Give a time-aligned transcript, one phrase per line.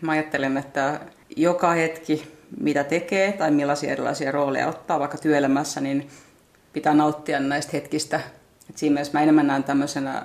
[0.00, 1.00] Mä ajattelen, että
[1.36, 6.08] joka hetki, mitä tekee tai millaisia erilaisia rooleja ottaa vaikka työelämässä, niin
[6.72, 8.20] pitää nauttia näistä hetkistä.
[8.70, 10.22] Et siinä mielessä mä enemmän näen tämmöisenä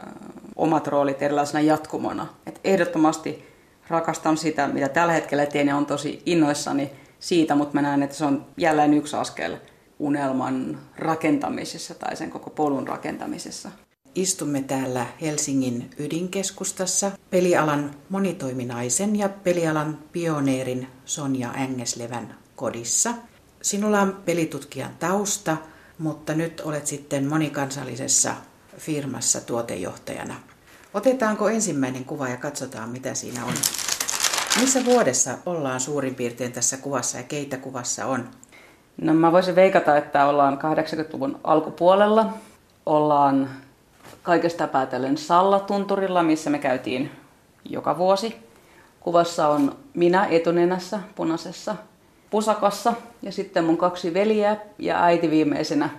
[0.56, 2.28] omat roolit erilaisena jatkumona.
[2.46, 3.48] Et ehdottomasti
[3.88, 8.16] rakastan sitä, mitä tällä hetkellä teen ja on tosi innoissani siitä, mutta mä näen, että
[8.16, 9.58] se on jälleen yksi askel
[10.00, 13.72] unelman rakentamisessa tai sen koko polun rakentamisessa.
[14.16, 23.14] Istumme täällä Helsingin ydinkeskustassa pelialan monitoiminaisen ja pelialan pioneerin Sonja Ängeslevän kodissa.
[23.62, 25.58] Sinulla on pelitutkijan tausta,
[26.00, 28.36] mutta nyt olet sitten monikansallisessa
[28.78, 30.36] firmassa tuotejohtajana.
[30.94, 33.54] Otetaanko ensimmäinen kuva ja katsotaan, mitä siinä on?
[34.60, 38.30] Missä vuodessa ollaan suurin piirtein tässä kuvassa ja keitä kuvassa on?
[39.02, 42.34] No mä voisin veikata, että ollaan 80-luvun alkupuolella.
[42.86, 43.50] Ollaan
[44.24, 47.12] kaikesta päätellen Sallatunturilla, missä me käytiin
[47.70, 48.36] joka vuosi.
[49.00, 51.76] Kuvassa on minä etunenässä punaisessa
[52.30, 55.90] pusakassa ja sitten mun kaksi veliä ja äiti viimeisenä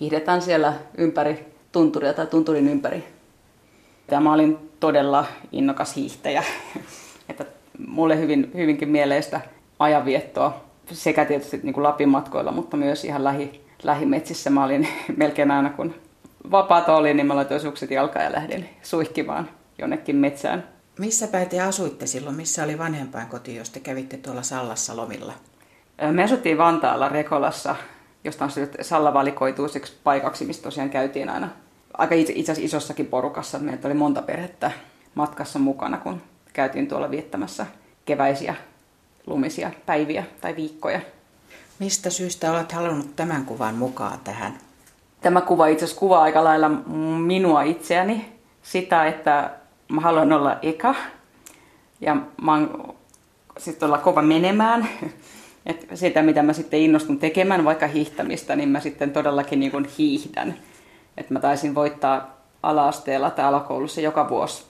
[0.00, 3.04] hiihdetään siellä ympäri tunturia tai tunturin ympäri.
[4.10, 6.44] Ja mä olin todella innokas hiihtäjä.
[7.28, 7.44] että
[7.86, 9.40] mulle hyvin, hyvinkin mieleistä
[9.78, 14.50] ajanviettoa sekä tietysti niin kuin Lapin matkoilla, mutta myös ihan lähi, lähimetsissä.
[14.50, 15.94] Mä olin melkein aina, kun
[16.50, 20.68] vapaata oli, niin mä laitoin sukset jalkaan ja lähdin suihkimaan jonnekin metsään.
[20.98, 22.36] Missä päin te asuitte silloin?
[22.36, 25.32] Missä oli vanhempain koti, jos te kävitte tuolla Sallassa lomilla?
[26.12, 27.76] Me asuttiin Vantaalla Rekolassa,
[28.24, 28.50] josta on
[28.80, 31.48] Salla valikoituiseksi paikaksi, mistä tosiaan käytiin aina
[31.98, 33.58] aika itse, itse asiassa isossakin porukassa.
[33.58, 34.70] Meitä oli monta perhettä
[35.14, 36.22] matkassa mukana, kun
[36.52, 37.66] käytiin tuolla viettämässä
[38.04, 38.54] keväisiä
[39.26, 41.00] lumisia päiviä tai viikkoja.
[41.78, 44.58] Mistä syystä olet halunnut tämän kuvan mukaan tähän?
[45.24, 46.68] Tämä kuva itse asiassa kuvaa aika lailla
[47.18, 48.32] minua itseäni.
[48.62, 49.50] Sitä, että
[49.88, 50.94] mä haluan olla eka
[52.00, 52.94] ja mä oon
[53.58, 54.88] sitten olla kova menemään.
[55.66, 59.88] Et sitä, mitä mä sitten innostun tekemään, vaikka hiihtämistä, niin mä sitten todellakin niin kuin
[59.98, 60.54] hiihdän.
[61.16, 64.64] Et mä taisin voittaa ala-asteella tai alakoulussa joka vuosi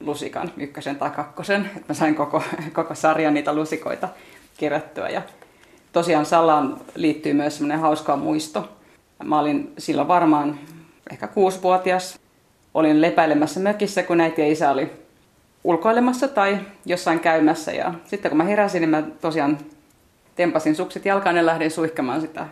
[0.00, 1.70] lusikan, ykkösen tai kakkosen.
[1.76, 2.42] Että mä sain koko,
[2.72, 4.08] koko sarjan niitä lusikoita
[4.56, 5.08] kerättyä.
[5.08, 5.22] Ja
[5.92, 8.77] tosiaan Sallaan liittyy myös semmoinen hauska muisto.
[9.24, 10.58] Mä olin silloin varmaan
[11.10, 12.20] ehkä kuusivuotias.
[12.74, 14.90] Olin lepäilemässä mökissä, kun äiti ja isä oli
[15.64, 17.72] ulkoilemassa tai jossain käymässä.
[17.72, 19.58] Ja sitten kun mä heräsin, niin mä tosiaan
[20.36, 22.46] tempasin sukset jalkaan ja lähdin suihkamaan sitä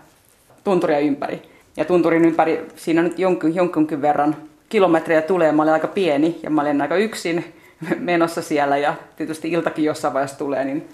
[0.64, 1.42] tunturia ympäri.
[1.76, 4.36] Ja tunturin ympäri siinä nyt jonkin, jonkinkin verran
[4.68, 5.52] kilometriä tulee.
[5.52, 7.54] Mä olin aika pieni ja mä olin aika yksin
[7.98, 10.88] menossa siellä ja tietysti iltakin jossain vaiheessa tulee, niin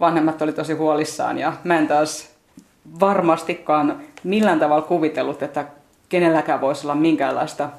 [0.00, 2.33] vanhemmat oli tosi huolissaan ja mä en taas
[3.00, 5.64] varmastikaan millään tavalla kuvitellut, että
[6.08, 7.70] kenelläkään voisi olla minkäänlaista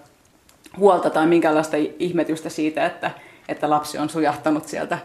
[0.78, 3.12] huolta tai minkäänlaista ihmetystä siitä, että,
[3.48, 4.98] että lapsi on sujahtanut sieltä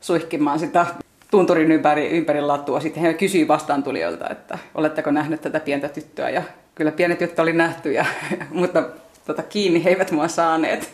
[0.00, 0.86] suihkimaan sitä
[1.30, 2.80] tunturin ympäri, ympäri latua.
[2.80, 6.30] Sitten he kysyi vastaantulijoilta, että oletteko nähnyt tätä pientä tyttöä.
[6.30, 6.42] Ja
[6.74, 8.06] kyllä pieni tyttö oli nähty, ja,
[8.50, 8.88] mutta
[9.26, 10.90] tota, kiinni he eivät mua saaneet.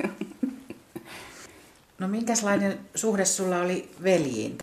[1.98, 4.59] No minkälainen suhde sulla oli veljiin?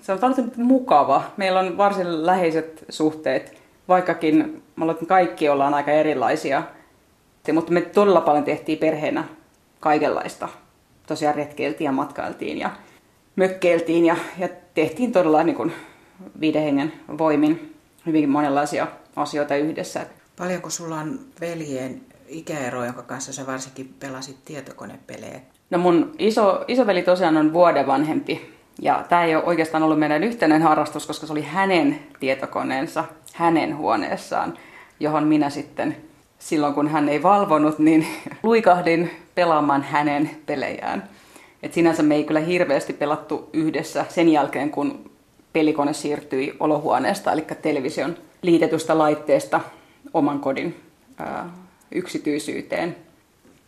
[0.00, 1.22] Se on paljon mukava.
[1.36, 6.62] Meillä on varsin läheiset suhteet, vaikkakin me kaikki ollaan aika erilaisia.
[7.52, 9.24] Mutta me todella paljon tehtiin perheenä
[9.80, 10.48] kaikenlaista.
[11.06, 12.70] Tosiaan retkeiltiin ja matkailtiin ja
[13.36, 15.72] mökkeiltiin ja, ja tehtiin todella niin kuin
[16.40, 17.74] viiden hengen voimin
[18.06, 20.06] hyvinkin monenlaisia asioita yhdessä.
[20.38, 25.40] Paljonko sulla on veljeen ikäero, jonka kanssa sä varsinkin pelasit tietokonepelejä?
[25.70, 28.53] No mun iso, isoveli tosiaan on vuoden vanhempi.
[28.82, 33.04] Ja tämä ei ole oikeastaan ollut meidän yhteinen harrastus, koska se oli hänen tietokoneensa,
[33.34, 34.58] hänen huoneessaan,
[35.00, 35.96] johon minä sitten
[36.38, 38.06] silloin kun hän ei valvonut, niin
[38.42, 41.08] luikahdin pelaamaan hänen pelejään.
[41.62, 45.10] Et sinänsä me ei kyllä hirveästi pelattu yhdessä sen jälkeen, kun
[45.52, 49.60] pelikone siirtyi olohuoneesta, eli television liitetystä laitteesta
[50.14, 50.80] oman kodin
[51.18, 51.50] ää,
[51.92, 52.96] yksityisyyteen.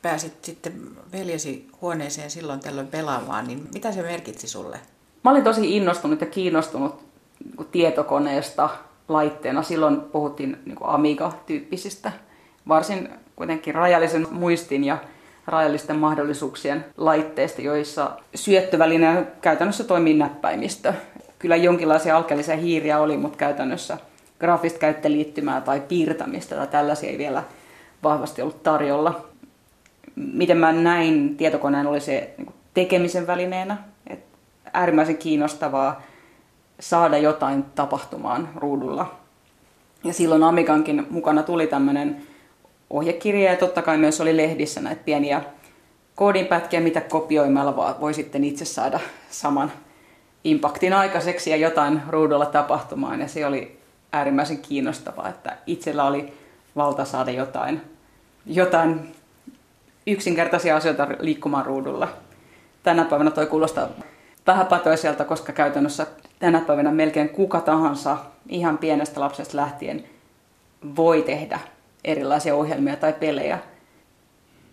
[0.03, 0.73] Pääsit sitten
[1.13, 4.81] veljesi huoneeseen silloin tällöin pelaamaan, niin mitä se merkitsi sulle?
[5.27, 7.01] Mä olin tosi innostunut ja kiinnostunut
[7.45, 8.69] niin tietokoneesta
[9.09, 9.63] laitteena.
[9.63, 12.13] Silloin puhuttiin niin Amiga-tyyppisistä,
[12.69, 14.99] varsin kuitenkin rajallisen muistin ja
[15.47, 20.93] rajallisten mahdollisuuksien laitteista, joissa syöttöväline käytännössä toimii näppäimistö.
[21.39, 23.99] Kyllä jonkinlaisia alkeellisia hiiriä oli, mutta käytännössä
[24.41, 27.43] graafista käyttöliittymää tai piirtämistä tai tällaisia ei vielä
[28.03, 29.25] vahvasti ollut tarjolla.
[30.17, 33.96] Miten mä näin tietokoneen oli se niin tekemisen välineenä.
[34.77, 36.03] Äärimmäisen kiinnostavaa
[36.81, 39.15] saada jotain tapahtumaan ruudulla.
[40.05, 42.23] Ja silloin Amigankin mukana tuli tämmöinen
[42.91, 45.43] ohjekirja ja totta kai myös oli lehdissä näitä pieniä
[46.15, 49.01] koodinpätkiä, mitä kopioimalla voi sitten itse saada
[49.31, 49.73] saman
[50.45, 53.21] impaktin aikaiseksi ja jotain ruudulla tapahtumaan.
[53.21, 53.79] Ja se oli
[54.13, 56.33] äärimmäisen kiinnostavaa, että itsellä oli
[56.77, 57.81] valta saada jotain,
[58.47, 59.15] jotain
[60.07, 62.09] yksinkertaisia asioita liikkumaan ruudulla.
[62.83, 63.89] Tänä päivänä toi kuulostaa
[64.47, 66.07] vähäpätöiseltä, koska käytännössä
[66.39, 68.17] tänä päivänä melkein kuka tahansa
[68.49, 70.05] ihan pienestä lapsesta lähtien
[70.97, 71.61] voi tehdä
[72.05, 73.59] erilaisia ohjelmia tai pelejä.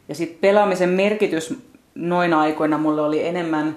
[0.10, 1.60] Ja sitten pelaamisen merkitys
[1.96, 3.76] noina aikoina mulle oli enemmän,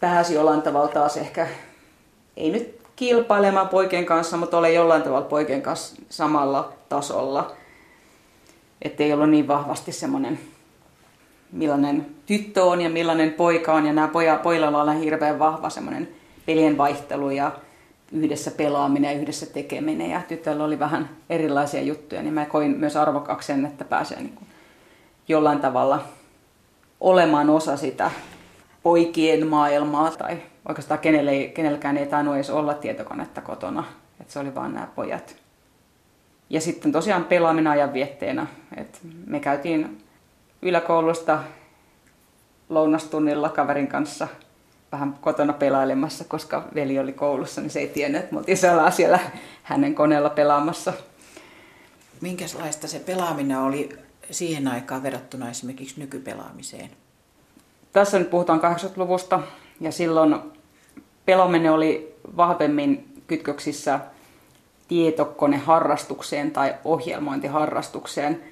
[0.00, 1.46] pääsi jollain tavalla taas ehkä,
[2.36, 7.52] ei nyt kilpailemaan poikien kanssa, mutta olen jollain tavalla poikien kanssa samalla tasolla.
[8.82, 10.40] Että ei ollut niin vahvasti semmoinen,
[11.52, 13.86] millainen tyttö on ja millainen poika on.
[13.86, 16.08] Ja nämä poja, pojilla on hirveän vahva semmoinen
[16.46, 17.52] pelien vaihtelu ja
[18.12, 20.10] yhdessä pelaaminen ja yhdessä tekeminen.
[20.10, 24.34] Ja tytöllä oli vähän erilaisia juttuja, niin mä koin myös arvokkaaksi sen, että pääsee niin
[24.34, 24.48] kuin
[25.28, 26.04] jollain tavalla
[27.00, 28.10] olemaan osa sitä
[28.82, 30.10] poikien maailmaa.
[30.10, 30.38] Tai
[30.68, 33.84] oikeastaan kenelle, kenelläkään ei tainnut edes olla tietokonetta kotona.
[34.20, 35.36] Että se oli vaan nämä pojat.
[36.50, 38.46] Ja sitten tosiaan pelaaminen ajan vietteenä.
[38.76, 40.01] Et me käytiin
[40.62, 41.38] yläkoulusta
[42.68, 44.28] lounastunnilla kaverin kanssa–
[44.92, 48.58] vähän kotona pelailemassa, koska veli oli koulussa, niin se ei tiennyt, että me oltiin
[48.90, 49.20] siellä
[49.62, 50.92] hänen koneella pelaamassa.
[52.20, 53.98] Minkälaista se pelaaminen oli
[54.30, 56.90] siihen aikaan verrattuna esimerkiksi nykypelaamiseen?
[57.92, 59.40] Tässä nyt puhutaan 80-luvusta
[59.80, 60.36] ja silloin
[61.24, 64.00] pelaaminen oli vahvemmin kytköksissä
[64.88, 68.51] tietokoneharrastukseen tai ohjelmointiharrastukseen.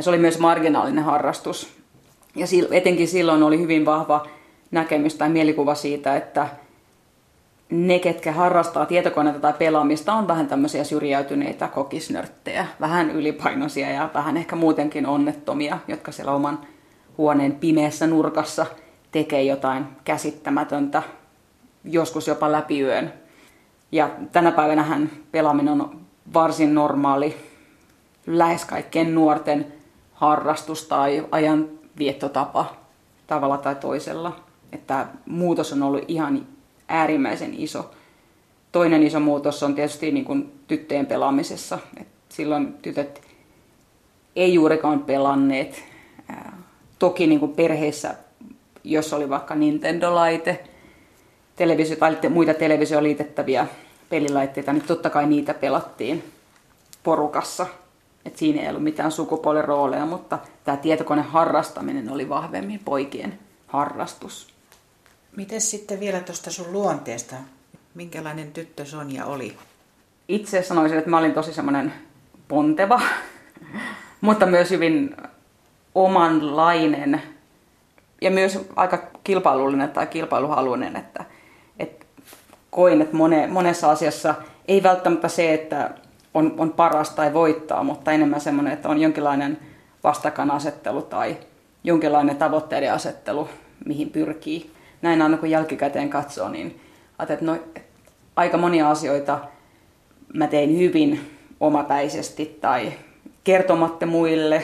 [0.00, 1.72] Se oli myös marginaalinen harrastus.
[2.36, 4.26] Ja etenkin silloin oli hyvin vahva
[4.70, 6.48] näkemys tai mielikuva siitä, että
[7.70, 14.36] ne, ketkä harrastaa tietokoneita tai pelaamista, on vähän tämmöisiä syrjäytyneitä kokisnörttejä, vähän ylipainoisia ja vähän
[14.36, 16.58] ehkä muutenkin onnettomia, jotka siellä oman
[17.18, 18.66] huoneen pimeässä nurkassa
[19.12, 21.02] tekee jotain käsittämätöntä,
[21.84, 23.12] joskus jopa läpi yön.
[23.92, 25.00] Ja tänä päivänä
[25.32, 26.00] pelaaminen on
[26.34, 27.36] varsin normaali,
[28.26, 29.72] lähes kaikkien nuorten
[30.22, 32.76] harrastus tai ajanviettotapa
[33.26, 34.36] tavalla tai toisella
[34.72, 36.46] että muutos on ollut ihan
[36.88, 37.90] äärimmäisen iso.
[38.72, 41.78] Toinen iso muutos on tietysti niin kuin tyttöjen pelaamisessa.
[42.00, 43.22] Et silloin tytöt
[44.36, 45.84] ei juurikaan pelanneet.
[46.98, 48.14] Toki niin kuin perheissä,
[48.84, 50.64] jos oli vaikka Nintendo-laite,
[51.56, 53.66] televisio, tai muita televisioon liitettäviä
[54.08, 56.24] pelilaitteita, niin totta kai niitä pelattiin
[57.02, 57.66] porukassa.
[58.24, 64.54] Et siinä ei ollut mitään sukupuolirooleja, mutta tämä tietokone harrastaminen oli vahvemmin poikien harrastus.
[65.36, 67.36] Miten sitten vielä tuosta sun luonteesta?
[67.94, 69.56] Minkälainen tyttö Sonja oli?
[70.28, 71.92] Itse sanoisin, että mä olin tosi semmoinen
[72.48, 73.00] ponteva,
[74.20, 75.16] mutta myös hyvin
[75.94, 77.22] omanlainen
[78.20, 81.24] ja myös aika kilpailullinen tai kilpailuhaluinen, että,
[81.78, 82.06] että
[82.70, 84.34] koin, että mone, monessa asiassa
[84.68, 85.90] ei välttämättä se, että
[86.34, 89.58] on, on paras tai voittaa, mutta enemmän semmoinen, että on jonkinlainen
[90.04, 91.36] vastakkainasettelu tai
[91.84, 93.48] jonkinlainen tavoitteiden asettelu,
[93.84, 94.70] mihin pyrkii
[95.02, 96.80] näin aina kun jälkikäteen katsoo, niin
[97.18, 97.82] ajattelin, että no,
[98.36, 99.38] aika monia asioita
[100.34, 102.92] mä tein hyvin omapäisesti tai
[103.44, 104.62] kertomatta muille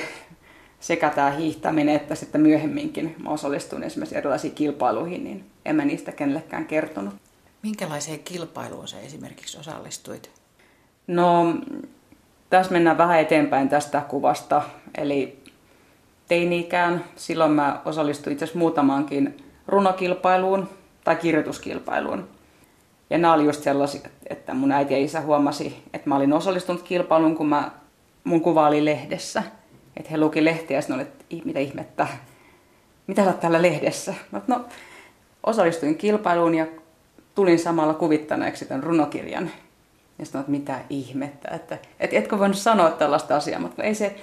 [0.81, 6.13] sekä tämä hiihtäminen että sitten myöhemminkin mä osallistuin esimerkiksi erilaisiin kilpailuihin, niin en mä niistä
[6.13, 7.15] kenellekään kertonut.
[7.63, 10.38] Minkälaiseen kilpailuun sä esimerkiksi osallistuit?
[11.09, 11.55] No,
[12.51, 14.63] tässä mennään vähän eteenpäin tästä kuvasta.
[14.99, 15.43] Eli
[16.29, 19.37] teini-ikään, silloin mä osallistuin itse asiassa muutamaankin
[19.67, 20.69] runokilpailuun
[21.05, 22.29] tai kirjoituskilpailuun.
[23.11, 26.83] Ja nämä oli just sellaisia, että mun äiti ja isä huomasi, että mä olin osallistunut
[26.83, 27.71] kilpailuun, kun mä,
[28.25, 29.43] mun kuva oli lehdessä.
[29.97, 32.07] Että he luki lehtiä ja sitten että mitä ihmettä,
[33.07, 34.15] mitä sä täällä lehdessä?
[34.31, 34.65] Mä, no,
[35.47, 36.67] osallistuin kilpailuun ja
[37.35, 39.51] tulin samalla kuvittaneeksi tämän runokirjan.
[40.19, 44.17] Ja sitten että mitä ihmettä, että et, etkö voinut sanoa tällaista asiaa, mutta ei se,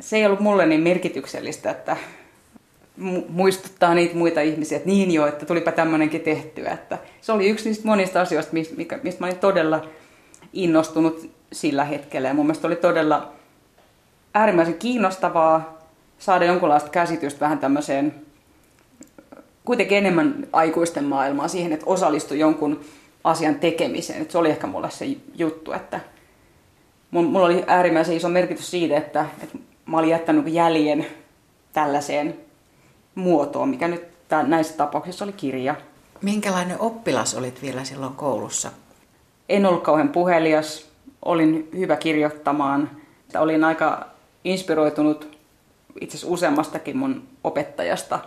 [0.00, 1.96] se ei ollut mulle niin merkityksellistä, että
[3.28, 6.70] muistuttaa niitä muita ihmisiä, että niin jo, että tulipa tämmöinenkin tehtyä.
[6.70, 9.88] Että se oli yksi niistä monista asioista, mistä, mistä mä olin todella
[10.52, 12.28] innostunut sillä hetkellä.
[12.28, 13.32] Ja mun mielestä oli todella
[14.34, 15.78] äärimmäisen kiinnostavaa
[16.18, 18.14] saada jonkunlaista käsitystä vähän tämmöiseen
[19.64, 22.80] kuitenkin enemmän aikuisten maailmaa siihen, että osallistui jonkun
[23.24, 24.22] asian tekemiseen.
[24.22, 26.00] Että se oli ehkä mulle se juttu, että
[27.10, 31.06] mulla oli äärimmäisen iso merkitys siitä, että, että mä olin jättänyt jäljen
[31.72, 32.36] tällaiseen
[33.14, 34.02] muotoon, mikä nyt
[34.46, 35.74] näissä tapauksissa oli kirja.
[36.22, 38.70] Minkälainen oppilas olit vielä silloin koulussa?
[39.48, 40.90] En ollut kauhean puhelias,
[41.24, 42.90] olin hyvä kirjoittamaan.
[43.38, 44.06] Olin aika
[44.44, 45.38] inspiroitunut
[46.00, 48.18] itse asiassa useammastakin mun opettajasta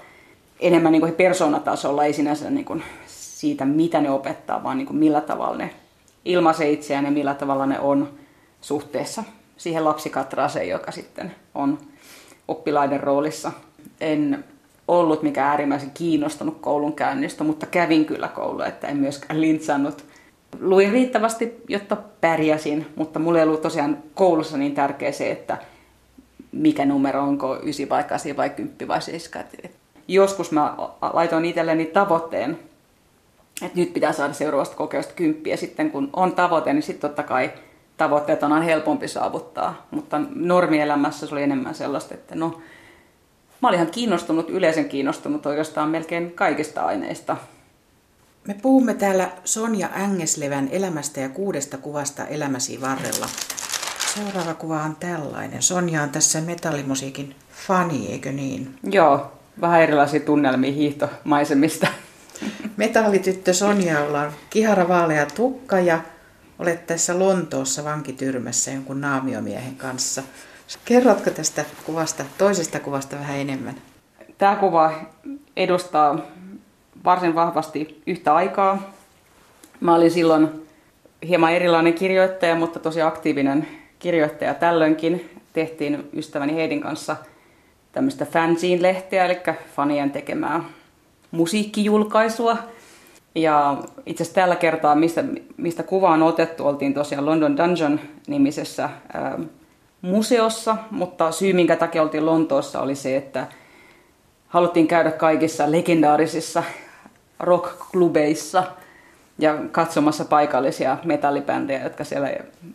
[0.59, 2.83] enemmän niin kuin persoonatasolla, ei sinänsä niin kuin
[3.45, 5.69] siitä, mitä ne opettaa, vaan niin kuin millä tavalla ne
[6.25, 8.09] ilmaisee itseään ja millä tavalla ne on
[8.61, 9.23] suhteessa
[9.57, 11.77] siihen lapsikatraaseen, joka sitten on
[12.47, 13.51] oppilaiden roolissa.
[14.01, 14.43] En
[14.87, 20.05] ollut mikään äärimmäisen kiinnostunut koulun käynnistä, mutta kävin kyllä koulua, että en myöskään lintsannut.
[20.59, 25.57] Luin riittävästi, jotta pärjäsin, mutta mulle ei ollut tosiaan koulussa niin tärkeä se, että
[26.51, 29.45] mikä numero onko 9 vai 8 vai 10 vai 7.
[30.07, 30.75] Joskus mä
[31.13, 32.59] laitoin itselleni tavoitteen,
[33.62, 35.57] että nyt pitää saada seuraavasta kokeusta kymppiä.
[35.57, 37.51] Sitten kun on tavoite, niin sitten totta kai
[37.97, 39.88] tavoitteet on helpompi saavuttaa.
[39.91, 42.62] Mutta normielämässä se oli enemmän sellaista, että no,
[43.62, 47.38] mä olin ihan kiinnostunut, yleisen kiinnostunut oikeastaan melkein kaikista aineista.
[48.47, 53.29] Me puhumme täällä Sonja Ängeslevän elämästä ja kuudesta kuvasta elämäsi varrella.
[54.15, 55.62] Seuraava kuva on tällainen.
[55.62, 57.35] Sonja on tässä metallimusiikin
[57.67, 58.75] fani, eikö niin?
[58.83, 59.31] Joo,
[59.62, 61.88] vähän erilaisia tunnelmia hiihtomaisemista.
[62.77, 65.99] Metallityttö Sonjalla on kihara vaalea tukka ja
[66.59, 70.23] olet tässä Lontoossa vankityrmässä jonkun naamiomiehen kanssa.
[70.85, 73.75] Kerrotko tästä kuvasta, toisesta kuvasta vähän enemmän?
[74.37, 74.93] Tämä kuva
[75.57, 76.19] edustaa
[77.05, 78.91] varsin vahvasti yhtä aikaa.
[79.79, 80.67] Mä olin silloin
[81.27, 83.67] hieman erilainen kirjoittaja, mutta tosi aktiivinen
[83.99, 85.29] kirjoittaja tällöinkin.
[85.53, 87.15] Tehtiin ystäväni Heidin kanssa
[87.91, 89.37] tämmöistä fanzine-lehteä, eli
[89.75, 90.63] fanien tekemää
[91.35, 92.57] musiikkijulkaisua.
[93.35, 95.23] Ja itse asiassa tällä kertaa, mistä,
[95.57, 99.39] mistä kuva on otettu, oltiin tosiaan London Dungeon-nimisessä ää,
[100.01, 103.47] museossa, mutta syy minkä takia oltiin Lontoossa oli se, että
[104.47, 106.63] haluttiin käydä kaikissa legendaarisissa
[107.39, 108.63] rockklubeissa
[109.39, 112.29] ja katsomassa paikallisia metallibändejä, jotka siellä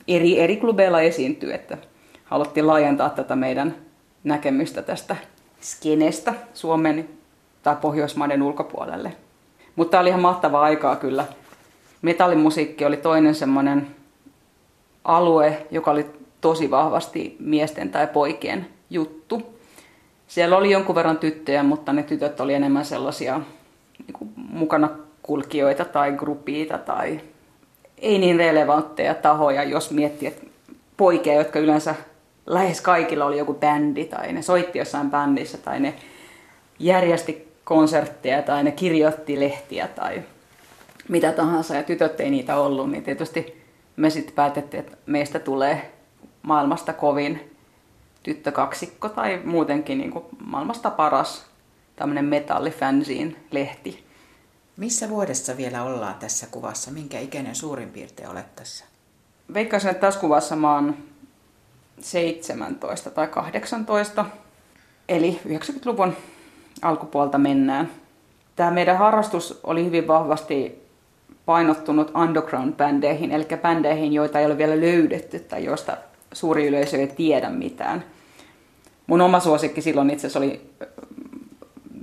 [0.08, 1.78] eri, eri klubeilla esiintyy, että
[2.24, 3.74] haluttiin laajentaa tätä meidän
[4.24, 5.16] näkemystä tästä
[5.60, 7.08] skenestä Suomen
[7.62, 9.12] tai Pohjoismaiden ulkopuolelle.
[9.76, 11.24] Mutta oli ihan mahtavaa aikaa kyllä.
[12.02, 13.86] Metallimusiikki oli toinen semmoinen
[15.04, 16.06] alue, joka oli
[16.40, 19.42] tosi vahvasti miesten tai poikien juttu.
[20.26, 23.40] Siellä oli jonkun verran tyttöjä, mutta ne tytöt oli enemmän sellaisia
[23.98, 24.88] niin kuin mukana
[25.22, 27.20] kulkijoita tai gruppiita tai
[27.98, 30.46] ei niin relevantteja tahoja, jos miettii, että
[30.96, 31.94] poikia, jotka yleensä
[32.46, 35.94] lähes kaikilla oli joku bändi tai ne soitti jossain bändissä tai ne
[36.78, 40.22] järjesti konsertteja tai ne kirjoitti lehtiä tai
[41.08, 43.64] mitä tahansa ja tytöt ei niitä ollut, niin tietysti
[43.96, 45.92] me sitten päätettiin, että meistä tulee
[46.42, 47.56] maailmasta kovin
[48.22, 51.44] tyttökaksikko tai muutenkin niin kuin maailmasta paras
[51.96, 54.04] tämmöinen metallifansiin lehti.
[54.76, 56.90] Missä vuodessa vielä ollaan tässä kuvassa?
[56.90, 58.84] Minkä ikäinen suurin piirtein olet tässä?
[59.54, 60.96] Veikkaisin, että tässä kuvassa mä oon
[62.00, 64.24] 17 tai 18,
[65.08, 66.16] eli 90-luvun
[66.82, 67.90] alkupuolta mennään.
[68.56, 70.82] Tämä meidän harrastus oli hyvin vahvasti
[71.46, 75.96] painottunut underground-bändeihin, eli bändeihin, joita ei ole vielä löydetty tai joista
[76.32, 78.04] suuri yleisö ei tiedä mitään.
[79.06, 80.88] Mun oma suosikki silloin itse asiassa oli äh,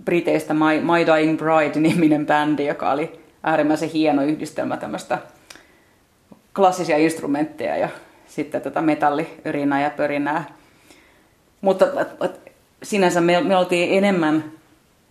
[0.05, 5.17] Briteistä My, My Dying Bride-niminen bändi, joka oli äärimmäisen hieno yhdistelmä tämmöistä
[6.55, 7.89] klassisia instrumentteja ja
[8.27, 10.43] sitten tätä metalliörinää ja pörinää.
[11.61, 11.85] Mutta
[12.83, 14.43] sinänsä me, me oltiin enemmän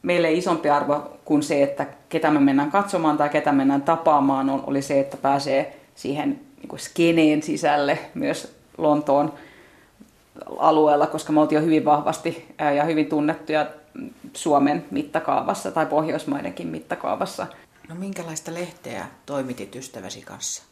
[0.06, 4.82] meille isompi arvo kuin se, että ketä me mennään katsomaan tai ketä mennään tapaamaan, oli
[4.82, 9.32] se, että pääsee siihen niin kuin skeneen sisälle myös Lontoon
[10.58, 13.66] alueella, koska me oltiin jo hyvin vahvasti ja hyvin tunnettuja
[14.34, 17.46] Suomen mittakaavassa tai Pohjoismaidenkin mittakaavassa.
[17.88, 20.62] No minkälaista lehteä toimitit ystäväsi kanssa?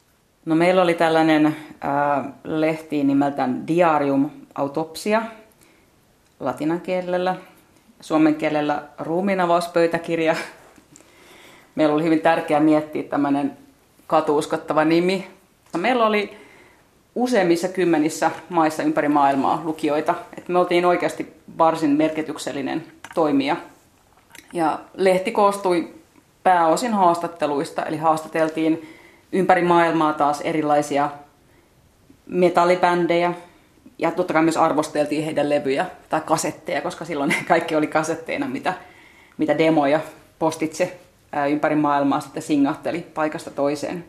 [0.44, 1.52] No meillä oli tällainen äh,
[2.44, 5.22] lehti nimeltään Diarium Autopsia
[6.40, 7.36] latinan kielellä,
[8.04, 10.36] suomen kielellä ruumiinavauspöytäkirja.
[11.74, 13.56] Meillä oli hyvin tärkeää miettiä tämmöinen
[14.06, 15.30] katuuskottava nimi.
[15.76, 16.36] Meillä oli
[17.14, 20.14] useimmissa kymmenissä maissa ympäri maailmaa lukijoita.
[20.38, 22.84] Et me oltiin oikeasti varsin merkityksellinen
[23.14, 23.56] toimija.
[24.52, 25.94] Ja lehti koostui
[26.42, 28.88] pääosin haastatteluista, eli haastateltiin
[29.32, 31.10] ympäri maailmaa taas erilaisia
[32.26, 33.32] metallibändejä.
[33.98, 38.74] Ja totta kai myös arvosteltiin heidän levyjä tai kasetteja, koska silloin kaikki oli kasetteina, mitä,
[39.38, 40.00] mitä demoja
[40.38, 40.98] postitse
[41.50, 44.04] ympäri maailmaa sitten singahteli paikasta toiseen.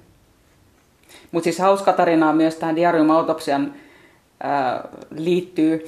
[1.31, 3.73] Mutta siis hauska tarinaa myös tähän Diarium Autopsian
[5.09, 5.85] liittyy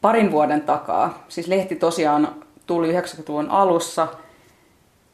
[0.00, 1.24] parin vuoden takaa.
[1.28, 2.34] Siis lehti tosiaan
[2.66, 4.08] tuli 90-luvun alussa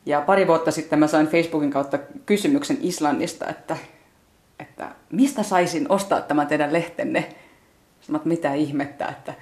[0.06, 3.76] ja pari vuotta sitten mä sain Facebookin kautta kysymyksen Islannista, että,
[4.58, 7.34] että mistä saisin ostaa tämän teidän lehtenne.
[8.16, 9.34] Että mitä ihmettä, että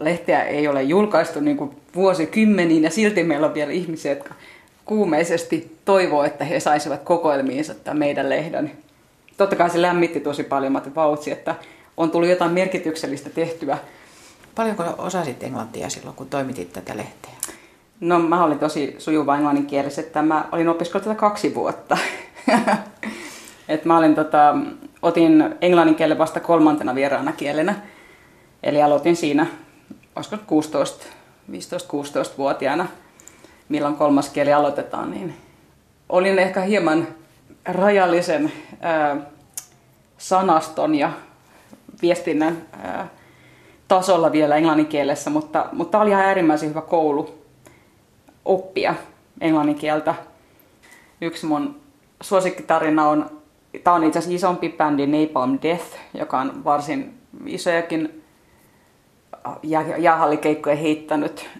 [0.00, 4.34] lehteä ei ole julkaistu niin kuin vuosikymmeniin ja silti meillä on vielä ihmisiä, jotka
[4.84, 8.70] kuumeisesti toivoo, että he saisivat kokoelmiinsa tämän meidän lehden.
[9.36, 11.54] Totta kai se lämmitti tosi paljon, mä vautsi, että
[11.96, 13.78] on tullut jotain merkityksellistä tehtyä.
[14.54, 17.30] Paljonko osasit englantia silloin, kun toimitit tätä lehteä?
[18.00, 21.98] No mä olin tosi sujuva englanninkielessä, että mä olin opiskellut tätä kaksi vuotta.
[23.68, 24.54] Et mä olin, tota,
[25.02, 27.74] otin englannin kielen vasta kolmantena vieraana kielenä.
[28.62, 29.46] Eli aloitin siinä,
[30.16, 31.06] olisiko 16,
[31.50, 32.86] 15-16-vuotiaana,
[33.68, 35.34] milloin kolmas kieli aloitetaan, niin
[36.08, 37.08] olin ehkä hieman
[37.64, 39.16] rajallisen ää,
[40.18, 41.12] sanaston ja
[42.02, 43.08] viestinnän ää,
[43.88, 47.44] tasolla vielä englannin kielessä, mutta, mutta tämä oli ihan äärimmäisen hyvä koulu
[48.44, 48.94] oppia
[49.40, 50.14] englannin kieltä.
[51.20, 51.80] Yksi mun
[52.20, 53.33] suosikkitarina on,
[53.84, 58.24] tämä on itse asiassa isompi bändi Napalm Death, joka on varsin isojakin
[59.98, 61.50] jäähallikeikkoja heittänyt.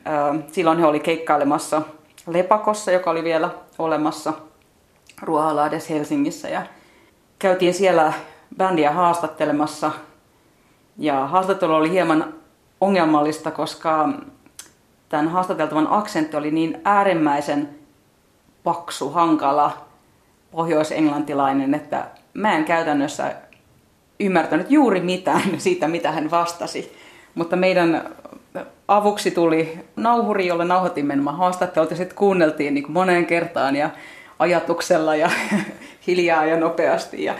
[0.52, 1.82] Silloin he oli keikkailemassa
[2.26, 4.32] Lepakossa, joka oli vielä olemassa
[5.22, 6.48] Ruoholahdessa Helsingissä.
[6.48, 6.62] Ja
[7.38, 8.12] käytiin siellä
[8.56, 9.90] bändiä haastattelemassa.
[10.98, 12.34] Ja haastattelu oli hieman
[12.80, 14.08] ongelmallista, koska
[15.08, 17.78] tämän haastateltavan aksentti oli niin äärimmäisen
[18.64, 19.83] paksu, hankala,
[20.54, 23.34] pohjoisenglantilainen, että mä en käytännössä
[24.20, 26.96] ymmärtänyt juuri mitään siitä, mitä hän vastasi.
[27.34, 28.14] Mutta meidän
[28.88, 33.90] avuksi tuli nauhuri, jolle nauhoitimme nämä haastattelut ja sitten kuunneltiin niin moneen kertaan ja
[34.38, 35.30] ajatuksella ja
[36.06, 37.34] hiljaa ja nopeasti, ja,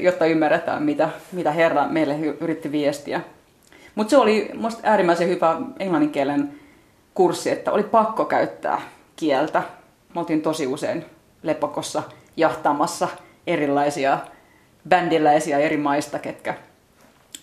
[0.00, 3.20] jotta ymmärretään, mitä, mitä Herra meille yritti viestiä.
[3.94, 6.52] Mutta se oli minusta äärimmäisen hyvä englanninkielen
[7.14, 8.80] kurssi, että oli pakko käyttää
[9.16, 9.62] kieltä.
[10.14, 11.04] Mä oltiin tosi usein
[11.42, 12.02] lepakossa
[12.36, 13.08] jahtaamassa
[13.46, 14.18] erilaisia
[14.88, 16.54] bändiläisiä eri maista, ketkä,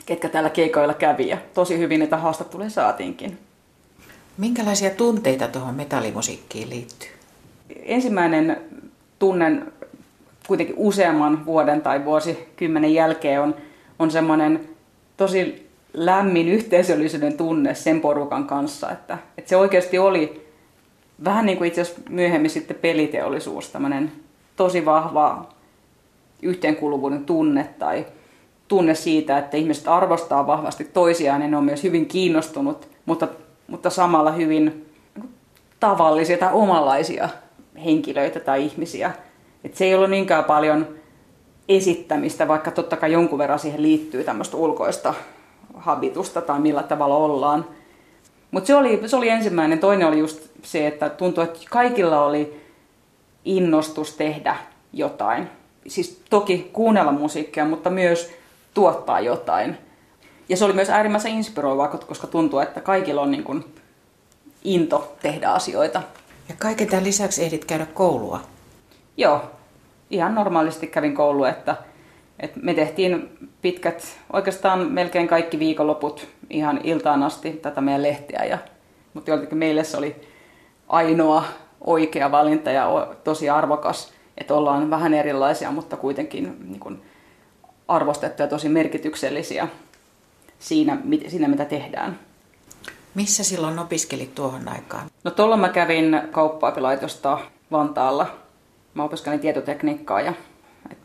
[0.05, 1.27] ketkä täällä keikoilla kävi.
[1.27, 3.37] Ja tosi hyvin niitä haastatteluja saatiinkin.
[4.37, 7.09] Minkälaisia tunteita tuohon metallimusiikkiin liittyy?
[7.85, 8.61] Ensimmäinen
[9.19, 9.73] tunnen
[10.47, 13.55] kuitenkin useamman vuoden tai vuosikymmenen jälkeen on,
[13.99, 14.69] on semmoinen
[15.17, 20.47] tosi lämmin yhteisöllisyyden tunne sen porukan kanssa, että, että se oikeasti oli
[21.23, 24.11] vähän niin kuin itse asiassa myöhemmin sitten peliteollisuus, tämmöinen
[24.55, 25.45] tosi vahva
[26.41, 28.05] yhteenkuuluvuuden tunne tai
[28.67, 33.27] tunne siitä, että ihmiset arvostaa vahvasti toisiaan ja ne on myös hyvin kiinnostunut, mutta,
[33.67, 34.89] mutta samalla hyvin
[35.79, 37.29] tavallisia tai omanlaisia
[37.85, 39.11] henkilöitä tai ihmisiä.
[39.63, 40.87] Et se ei ollut niinkään paljon
[41.69, 45.13] esittämistä, vaikka totta kai jonkun verran siihen liittyy tämmöistä ulkoista
[45.73, 47.65] habitusta tai millä tavalla ollaan.
[48.51, 49.79] Mutta se oli, se oli ensimmäinen.
[49.79, 52.62] Toinen oli just se, että tuntui, että kaikilla oli
[53.45, 54.55] innostus tehdä
[54.93, 55.49] jotain.
[55.87, 58.31] Siis toki kuunnella musiikkia, mutta myös
[58.73, 59.77] tuottaa jotain.
[60.49, 63.65] Ja se oli myös äärimmäisen inspiroivaa, koska tuntuu, että kaikilla on niin kuin
[64.63, 66.01] into tehdä asioita.
[66.49, 68.39] Ja kaiken tämän lisäksi ehdit käydä koulua?
[69.17, 69.41] Joo,
[70.09, 71.75] ihan normaalisti kävin koulua, että,
[72.39, 78.43] että me tehtiin pitkät, oikeastaan melkein kaikki viikonloput ihan iltaan asti tätä meidän lehtiä.
[78.43, 78.57] Ja,
[79.13, 80.15] mutta jotenkin meille se oli
[80.87, 81.43] ainoa
[81.83, 87.01] oikea valinta ja tosi arvokas, että ollaan vähän erilaisia, mutta kuitenkin niin kuin
[87.87, 89.67] arvostettuja tosi merkityksellisiä
[90.59, 92.19] siinä, siinä, mitä tehdään.
[93.15, 95.07] Missä silloin opiskelit tuohon aikaan?
[95.23, 96.73] No tuolla mä kävin kauppa
[97.71, 98.27] Vantaalla.
[98.93, 100.33] Mä opiskelin tietotekniikkaa ja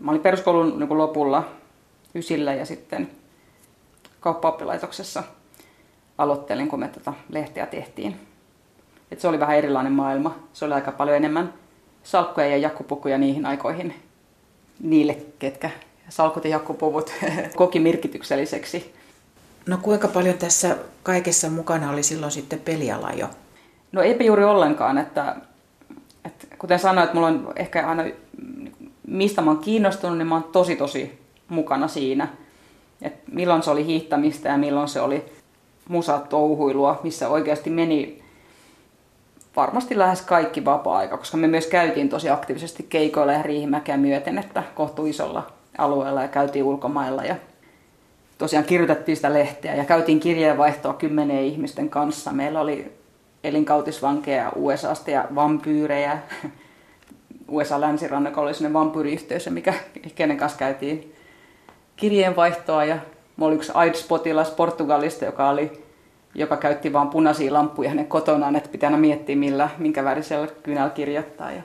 [0.00, 1.48] mä olin peruskoulun niin lopulla
[2.14, 3.10] ysillä ja sitten
[4.20, 5.22] kauppaoppilaitoksessa
[6.18, 8.27] aloittelin, kun me tätä lehteä tehtiin.
[9.12, 10.34] Et se oli vähän erilainen maailma.
[10.52, 11.54] Se oli aika paljon enemmän
[12.02, 13.94] salkkuja ja jakkupukuja niihin aikoihin
[14.80, 15.70] niille, ketkä
[16.08, 17.12] salkut ja jakkupuvut
[17.56, 18.94] koki merkitykselliseksi.
[19.66, 23.26] No kuinka paljon tässä kaikessa mukana oli silloin sitten peliala jo?
[23.92, 25.36] No eipä juuri ollenkaan, että,
[26.24, 28.04] että kuten sanoin, että mulla on ehkä aina,
[29.06, 31.18] mistä mä oon kiinnostunut, niin mä oon tosi tosi
[31.48, 32.28] mukana siinä.
[33.02, 35.24] että milloin se oli hiihtämistä ja milloin se oli
[35.88, 38.22] musatouhuilua, missä oikeasti meni
[39.58, 44.62] varmasti lähes kaikki vapaa-aika, koska me myös käytiin tosi aktiivisesti keikoilla ja riihimäkeä myöten, että
[44.74, 45.46] kohtu isolla
[45.78, 47.36] alueella ja käytiin ulkomailla ja
[48.38, 52.32] tosiaan kirjoitettiin sitä lehteä ja käytiin kirjeenvaihtoa kymmeneen ihmisten kanssa.
[52.32, 52.92] Meillä oli
[53.44, 56.18] elinkautisvankeja USAsta ja vampyyrejä.
[57.48, 59.74] USA-länsirannikolla oli sellainen vampyyriyhteisö, mikä,
[60.14, 61.14] kenen kanssa käytiin
[61.96, 62.98] kirjeenvaihtoa ja
[63.36, 65.87] mulla oli yksi AIDS-potilas Portugalista, joka oli
[66.38, 70.90] joka käytti vain punaisia lamppuja hänen kotonaan, että pitää aina miettiä, millä, minkä värisellä kynällä
[70.90, 71.52] kirjoittaa.
[71.52, 71.62] Ja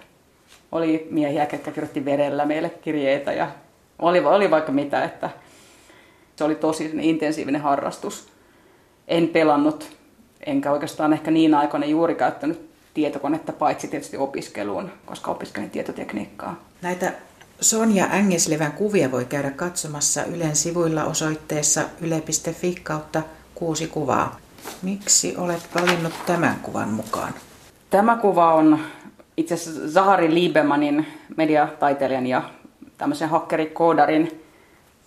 [0.71, 3.47] oli miehiä, jotka kirjoitti verellä meille kirjeitä ja
[3.99, 5.29] oli, oli vaikka mitä, että
[6.35, 8.27] se oli tosi intensiivinen harrastus.
[9.07, 9.97] En pelannut
[10.45, 16.63] enkä oikeastaan ehkä niin aikoina juuri käyttänyt tietokonetta paitsi tietysti opiskeluun, koska opiskelin tietotekniikkaa.
[16.81, 17.13] Näitä
[17.61, 23.21] Sonja Ängeslevän kuvia voi käydä katsomassa Ylen sivuilla osoitteessa yle.fi kautta
[23.55, 24.42] kuusi kuvaa.
[24.81, 27.33] Miksi olet valinnut tämän kuvan mukaan?
[27.89, 28.79] Tämä kuva on
[29.37, 32.41] itse asiassa Zahari Liebemanin mediataiteilijan ja
[32.97, 34.43] tämmöisen hakkerikoodarin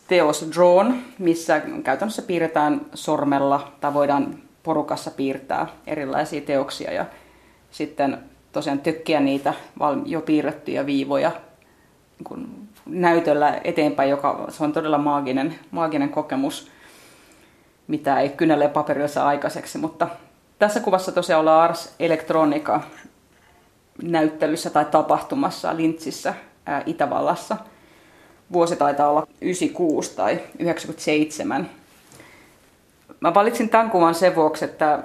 [0.09, 7.05] teos Drawn, missä käytännössä piirretään sormella tai voidaan porukassa piirtää erilaisia teoksia ja
[7.71, 8.19] sitten
[8.53, 9.55] tosiaan tökkiä niitä
[10.05, 11.33] jo piirrettyjä viivoja
[12.29, 16.71] niin näytöllä eteenpäin, joka se on todella maaginen, maaginen kokemus,
[17.89, 19.79] mitä ei kynälle paperilla saa aikaiseksi.
[19.79, 20.09] Mutta
[20.59, 22.81] tässä kuvassa tosiaan ollaan Ars Electronica
[24.03, 26.35] näyttelyssä tai tapahtumassa Lintsissä
[26.67, 27.57] ää, Itävallassa.
[28.53, 31.71] Vuosi taitaa olla 96 tai 97.
[33.21, 35.03] Mä valitsin tämän kuvan sen vuoksi, että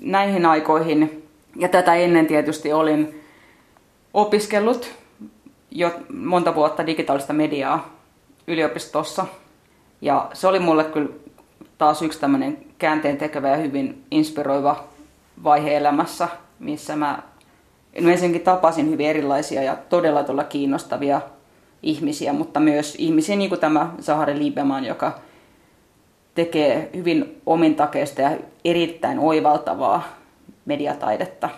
[0.00, 3.24] näihin aikoihin ja tätä ennen tietysti olin
[4.14, 4.90] opiskellut
[5.70, 7.96] jo monta vuotta digitaalista mediaa
[8.46, 9.26] yliopistossa.
[10.00, 11.08] Ja se oli mulle kyllä
[11.80, 14.84] taas yksi tämmöinen käänteen tekevä ja hyvin inspiroiva
[15.44, 17.22] vaihe elämässä, missä mä
[17.92, 21.20] ensinnäkin tapasin hyvin erilaisia ja todella todella kiinnostavia
[21.82, 25.18] ihmisiä, mutta myös ihmisiä niin kuin tämä Sahari Lieberman, joka
[26.34, 28.30] tekee hyvin omintakeista ja
[28.64, 30.02] erittäin oivaltavaa
[30.64, 31.48] mediataidetta.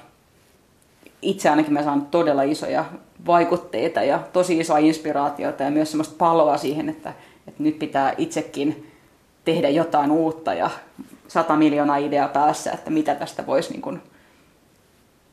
[1.22, 2.84] Itse ainakin mä saan todella isoja
[3.26, 7.12] vaikutteita ja tosi isoa inspiraatiota ja myös semmoista paloa siihen, että,
[7.48, 8.91] että nyt pitää itsekin
[9.44, 10.70] tehdä jotain uutta ja
[11.28, 14.02] sata miljoonaa ideaa päässä, että mitä tästä voisi, niin kuin,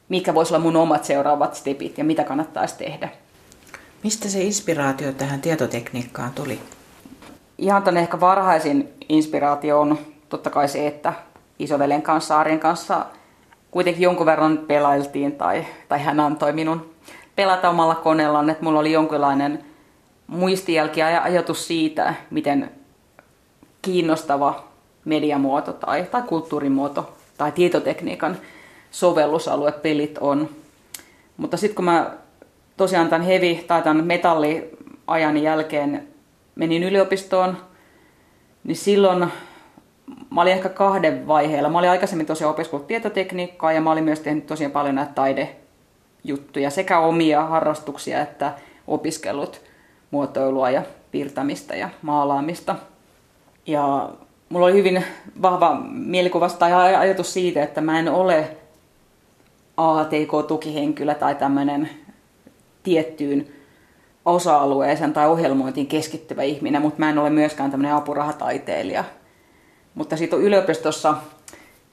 [0.09, 3.09] mikä voisi olla mun omat seuraavat stepit ja mitä kannattaisi tehdä.
[4.03, 6.59] Mistä se inspiraatio tähän tietotekniikkaan tuli?
[7.57, 9.97] Ihan tänne ehkä varhaisin inspiraatio on
[10.29, 11.13] totta kai se, että
[11.59, 13.05] isovelen kanssa, Arjen kanssa
[13.71, 16.93] kuitenkin jonkun verran pelailtiin tai, tai hän antoi minun
[17.35, 19.65] pelata omalla koneellaan, että mulla oli jonkinlainen
[20.27, 22.71] muistijälki ja ajatus siitä, miten
[23.81, 24.63] kiinnostava
[25.05, 28.37] mediamuoto tai, tai kulttuurimuoto tai tietotekniikan
[28.91, 30.49] sovellusalue pelit on.
[31.37, 32.11] Mutta sitten kun mä
[32.77, 36.07] tosiaan tämän heavy tai tämän metalliajan jälkeen
[36.55, 37.57] menin yliopistoon,
[38.63, 39.27] niin silloin
[40.29, 41.69] mä olin ehkä kahden vaiheella.
[41.69, 46.69] Mä olin aikaisemmin tosiaan opiskellut tietotekniikkaa ja mä olin myös tehnyt tosiaan paljon näitä taidejuttuja,
[46.69, 48.53] sekä omia harrastuksia että
[48.87, 49.61] opiskellut
[50.11, 52.75] muotoilua ja piirtämistä ja maalaamista.
[53.69, 54.09] Ja
[54.49, 55.03] mulla oli hyvin
[55.41, 58.57] vahva mielikuva tai ajatus siitä, että mä en ole
[59.77, 61.89] ATK-tukihenkilö tai tämmöinen
[62.83, 63.47] tiettyyn
[64.25, 69.03] osa-alueeseen tai ohjelmointiin keskittyvä ihminen, mutta mä en ole myöskään tämmöinen apurahataiteilija.
[69.95, 71.15] Mutta siitä on yliopistossa,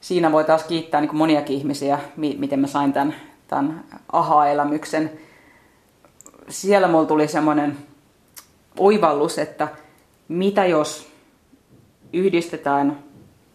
[0.00, 3.14] siinä voi taas kiittää niin moniakin ihmisiä, miten mä sain tämän,
[3.48, 5.10] tämän aha-elämyksen.
[6.48, 7.76] Siellä mulla tuli semmoinen
[8.78, 9.68] oivallus, että
[10.28, 11.15] mitä jos
[12.12, 12.98] yhdistetään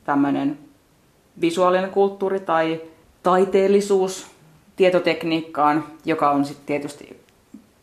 [0.03, 0.57] tämmöinen
[1.41, 2.81] visuaalinen kulttuuri tai
[3.23, 4.27] taiteellisuus
[4.75, 7.21] tietotekniikkaan, joka on sitten tietysti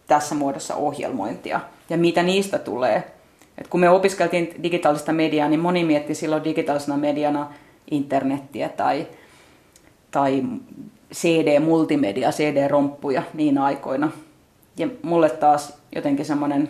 [0.06, 1.60] tässä muodossa ohjelmointia.
[1.90, 3.12] Ja mitä niistä tulee.
[3.58, 7.52] Et kun me opiskeltiin digitaalista mediaa, niin moni mietti silloin digitaalisena mediana
[7.90, 9.06] internettiä tai,
[10.10, 10.44] tai
[11.14, 14.10] CD-multimedia, CD-romppuja niin aikoina.
[14.76, 16.68] Ja mulle taas jotenkin semmoinen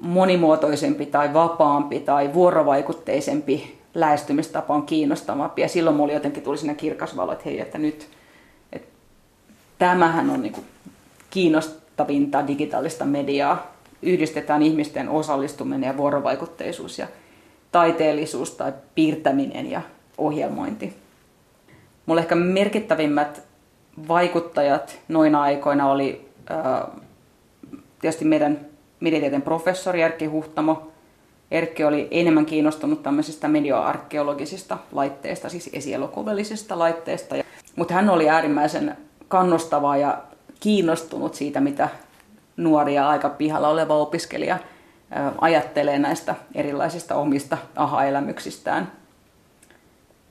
[0.00, 5.62] monimuotoisempi tai vapaampi tai vuorovaikutteisempi lähestymistapa on kiinnostavampi.
[5.62, 8.08] Ja silloin mulle jotenkin tuli sinne kirkas valo, että hei, että nyt
[8.72, 8.88] että
[9.78, 10.56] tämähän on niin
[11.30, 13.76] kiinnostavinta digitaalista mediaa.
[14.02, 17.06] Yhdistetään ihmisten osallistuminen ja vuorovaikutteisuus ja
[17.72, 19.82] taiteellisuus tai piirtäminen ja
[20.18, 20.96] ohjelmointi.
[22.06, 23.42] Mulle ehkä merkittävimmät
[24.08, 26.82] vaikuttajat noina aikoina oli äh,
[28.00, 28.60] tietysti meidän
[29.00, 30.92] mediatieteen professori Erkki Huhtamo.
[31.50, 37.34] Erkki oli enemmän kiinnostunut tämmöisistä medioarkeologisista laitteista, siis esielokuvallisista laitteista.
[37.76, 38.96] Mutta hän oli äärimmäisen
[39.28, 40.22] kannustava ja
[40.60, 41.88] kiinnostunut siitä, mitä
[42.56, 44.58] nuoria aika pihalla oleva opiskelija
[45.40, 48.92] ajattelee näistä erilaisista omista aha-elämyksistään.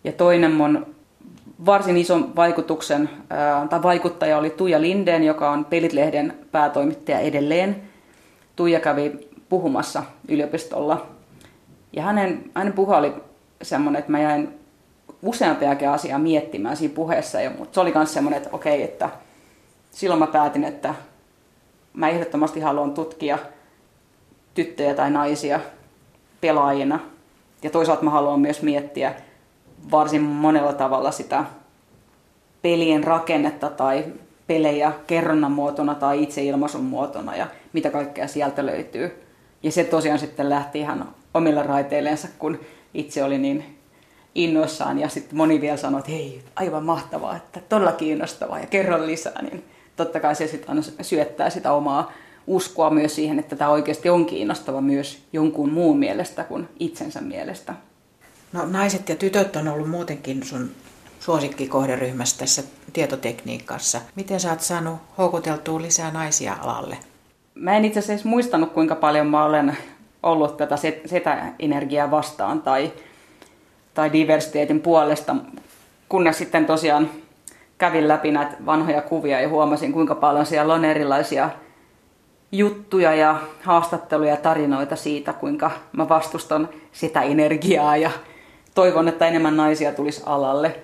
[0.04, 0.96] Ja toinen mun
[1.66, 3.10] varsin ison vaikutuksen
[3.70, 7.82] tai vaikuttaja oli Tuija Linden, joka on Pelitlehden päätoimittaja edelleen.
[8.56, 11.08] Tuija kävi puhumassa yliopistolla.
[11.94, 13.14] Ja hänen, hänen puhe oli
[13.62, 14.60] semmoinen, että mä jäin
[15.22, 17.42] useampiakin asiaa miettimään siinä puheessa.
[17.42, 19.10] Ja, mutta se oli myös semmoinen, että okei, että
[19.92, 20.96] silloin mä päätin, että
[21.94, 23.38] mä ehdottomasti haluan tutkia
[24.54, 25.60] tyttöjä tai naisia
[26.42, 27.00] pelaajina.
[27.64, 29.16] Ja toisaalta mä haluan myös miettiä
[29.92, 31.46] varsin monella tavalla sitä
[32.62, 34.06] pelien rakennetta tai
[34.48, 39.24] pelejä kerronnan muotona tai itseilmaisun muotona ja mitä kaikkea sieltä löytyy.
[39.64, 42.60] Ja se tosiaan sitten lähti ihan omilla raiteillensa, kun
[42.94, 43.78] itse oli niin
[44.36, 49.08] innoissaan ja sitten moni vielä sanoi, että hei, aivan mahtavaa, että todella kiinnostavaa ja kerron
[49.08, 49.64] lisää, niin
[49.96, 52.12] totta kai se sitten syöttää sitä omaa
[52.48, 57.74] uskoa myös siihen, että tämä oikeasti on kiinnostava myös jonkun muun mielestä kuin itsensä mielestä.
[58.54, 60.72] No naiset ja tytöt on ollut muutenkin sun
[61.20, 64.02] suosikkikohderyhmässä tässä tietotekniikassa.
[64.16, 66.98] Miten sä oot saanut houkuteltua lisää naisia alalle?
[67.56, 69.78] Mä en itse asiassa muistanut, kuinka paljon mä olen
[70.24, 72.92] ollut tätä setä-energiaa vastaan tai,
[73.94, 75.36] tai diversiteetin puolesta,
[76.10, 77.10] kunnes sitten tosiaan
[77.78, 81.50] kävin läpi näitä vanhoja kuvia ja huomasin, kuinka paljon siellä on erilaisia
[82.52, 88.12] juttuja ja haastatteluja ja tarinoita siitä, kuinka mä vastustan sitä energiaa ja
[88.76, 90.76] toivon, että enemmän naisia tulisi alalle.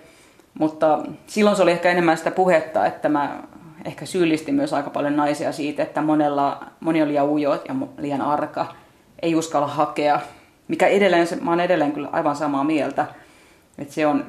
[0.59, 3.43] Mutta silloin se oli ehkä enemmän sitä puhetta, että mä
[3.85, 8.21] ehkä syyllistin myös aika paljon naisia siitä, että monella, moni oli liian ujo ja liian
[8.21, 8.75] arka,
[9.21, 10.19] ei uskalla hakea,
[10.67, 13.05] mikä edelleen, mä oon edelleen kyllä aivan samaa mieltä,
[13.77, 14.25] että se on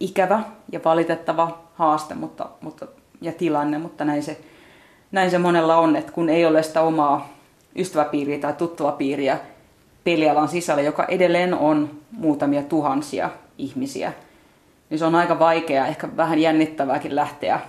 [0.00, 0.42] ikävä
[0.72, 2.86] ja valitettava haaste mutta, mutta,
[3.20, 4.40] ja tilanne, mutta näin se,
[5.12, 7.28] näin se monella on, että kun ei ole sitä omaa
[7.76, 8.54] ystäväpiiriä tai
[8.98, 9.38] piiriä
[10.04, 14.12] pelialan sisällä, joka edelleen on muutamia tuhansia ihmisiä,
[14.90, 17.60] niin se on aika vaikea, ehkä vähän jännittävääkin lähteä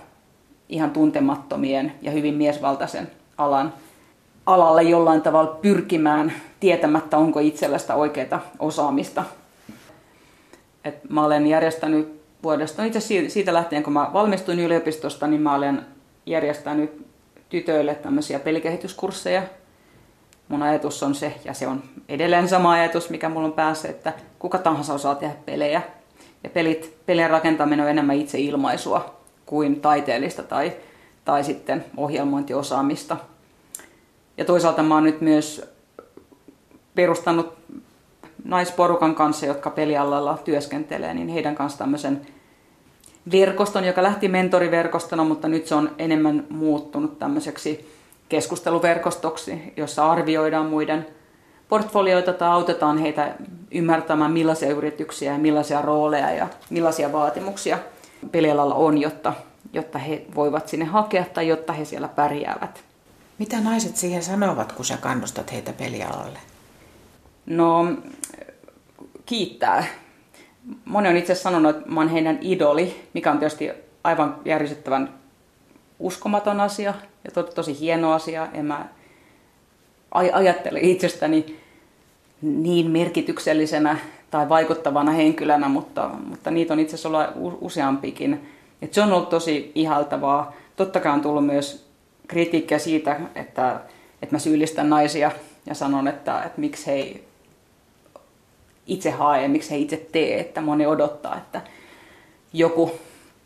[0.70, 3.72] ihan tuntemattomien ja hyvin miesvaltaisen alan
[4.46, 9.24] alalle jollain tavalla pyrkimään tietämättä, onko itsellä sitä oikeaa osaamista.
[10.84, 15.54] Et mä olen järjestänyt vuodesta, no itse siitä lähtien kun mä valmistuin yliopistosta, niin mä
[15.54, 15.86] olen
[16.26, 17.06] järjestänyt
[17.48, 19.42] tytöille tämmöisiä pelikehityskursseja.
[20.48, 24.12] Mun ajatus on se, ja se on edelleen sama ajatus, mikä mulla on päässä, että
[24.38, 25.82] kuka tahansa osaa tehdä pelejä.
[26.44, 29.19] Ja pelit, pelien rakentaminen on enemmän itse ilmaisua
[29.50, 30.72] kuin taiteellista tai,
[31.24, 33.16] tai sitten ohjelmointiosaamista.
[34.36, 35.64] Ja toisaalta mä oon nyt myös
[36.94, 37.54] perustanut
[38.44, 42.26] naisporukan kanssa, jotka pelialalla työskentelee, niin heidän kanssa tämmöisen
[43.32, 47.92] verkoston, joka lähti mentoriverkostona, mutta nyt se on enemmän muuttunut tämmöiseksi
[48.28, 51.06] keskusteluverkostoksi, jossa arvioidaan muiden
[51.68, 53.34] portfolioita tai autetaan heitä
[53.70, 57.78] ymmärtämään, millaisia yrityksiä ja millaisia rooleja ja millaisia vaatimuksia
[58.32, 59.32] pelialalla on, jotta,
[59.72, 62.84] jotta he voivat sinne hakea tai jotta he siellä pärjäävät.
[63.38, 66.38] Mitä naiset siihen sanovat, kun sä kannustat heitä pelialalle?
[67.46, 67.84] No,
[69.26, 69.84] kiittää.
[70.84, 73.70] Moni on itse sanonut, että mä oon heidän idoli, mikä on tietysti
[74.04, 75.14] aivan järjestettävän
[75.98, 78.48] uskomaton asia ja to, tosi hieno asia.
[78.52, 78.88] En mä
[80.10, 81.60] ajattele itsestäni
[82.42, 83.98] niin merkityksellisenä
[84.30, 88.48] tai vaikuttavana henkilönä, mutta, mutta niitä on itse asiassa ollut useampikin.
[88.82, 90.52] Et se on ollut tosi ihaltavaa.
[90.76, 91.90] Totta kai on tullut myös
[92.28, 93.80] kritiikkiä siitä, että,
[94.22, 95.30] että mä syyllistän naisia
[95.66, 97.20] ja sanon, että, että miksi he
[98.86, 101.60] itse hae ja miksi he itse tee, että moni odottaa, että
[102.52, 102.92] joku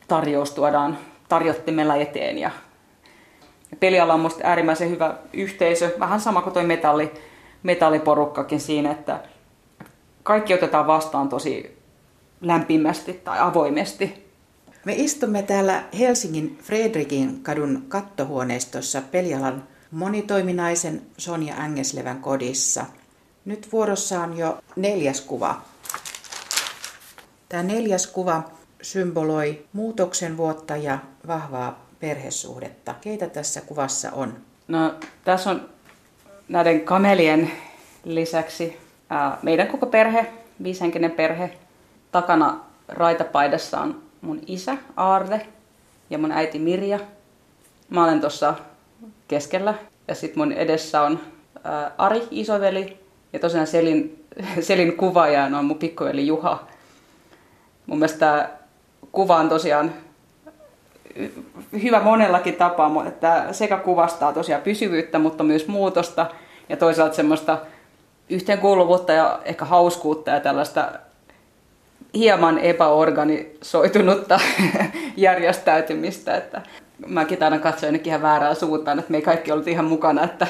[0.08, 2.50] tarjous tuodaan tarjottimella eteen ja
[3.80, 7.10] peliala on musta äärimmäisen hyvä yhteisö, vähän sama kuin toi metalli,
[7.62, 9.20] metalliporukkakin siinä, että
[10.24, 11.78] kaikki otetaan vastaan tosi
[12.40, 14.24] lämpimästi tai avoimesti.
[14.84, 22.86] Me istumme täällä Helsingin Fredrikin kadun kattohuoneistossa pelialan monitoiminaisen Sonja Ängeslevän kodissa.
[23.44, 25.62] Nyt vuorossa on jo neljäs kuva.
[27.48, 28.42] Tämä neljäs kuva
[28.82, 32.94] symboloi muutoksen vuotta ja vahvaa perhesuhdetta.
[33.00, 34.36] Keitä tässä kuvassa on?
[34.68, 35.68] No, tässä on
[36.48, 37.50] näiden kamelien
[38.04, 38.83] lisäksi
[39.42, 40.26] meidän koko perhe,
[40.62, 41.50] viishenkinen perhe.
[42.12, 45.46] Takana raitapaidassa on mun isä Aarre
[46.10, 47.00] ja mun äiti Mirja.
[47.90, 48.54] Mä olen tuossa
[49.28, 49.74] keskellä
[50.08, 51.20] ja sitten mun edessä on
[51.64, 52.96] ää, Ari, isoveli
[53.32, 54.24] ja tosiaan Selin,
[54.60, 56.66] Selin kuvaaja on mun pikkuveli Juha.
[57.86, 58.50] Mun mielestä
[59.12, 59.92] kuva on tosiaan
[61.82, 66.26] hyvä monellakin tapaa, että sekä kuvastaa tosiaan pysyvyyttä, mutta myös muutosta
[66.68, 67.58] ja toisaalta semmoista
[68.30, 70.92] yhteenkuuluvuutta ja ehkä hauskuutta ja tällaista
[72.14, 74.40] hieman epäorganisoitunutta
[75.16, 76.36] järjestäytymistä.
[76.36, 76.62] Että
[77.06, 80.46] mäkin aina katsoin ainakin ihan väärään suuntaan, että me ei kaikki ollut ihan mukana, että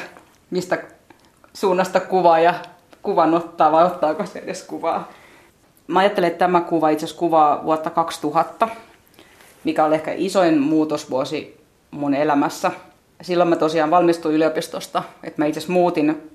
[0.51, 0.79] mistä
[1.53, 2.55] suunnasta kuvaa ja
[3.03, 5.13] kuvan ottaa vai ottaako se edes kuvaa.
[5.87, 8.69] Mä ajattelen, että tämä kuva itse asiassa kuvaa vuotta 2000,
[9.65, 11.61] mikä oli ehkä isoin muutosvuosi
[11.91, 12.71] mun elämässä.
[13.23, 16.34] Silloin mä tosiaan valmistuin yliopistosta, että mä itse asiassa muutin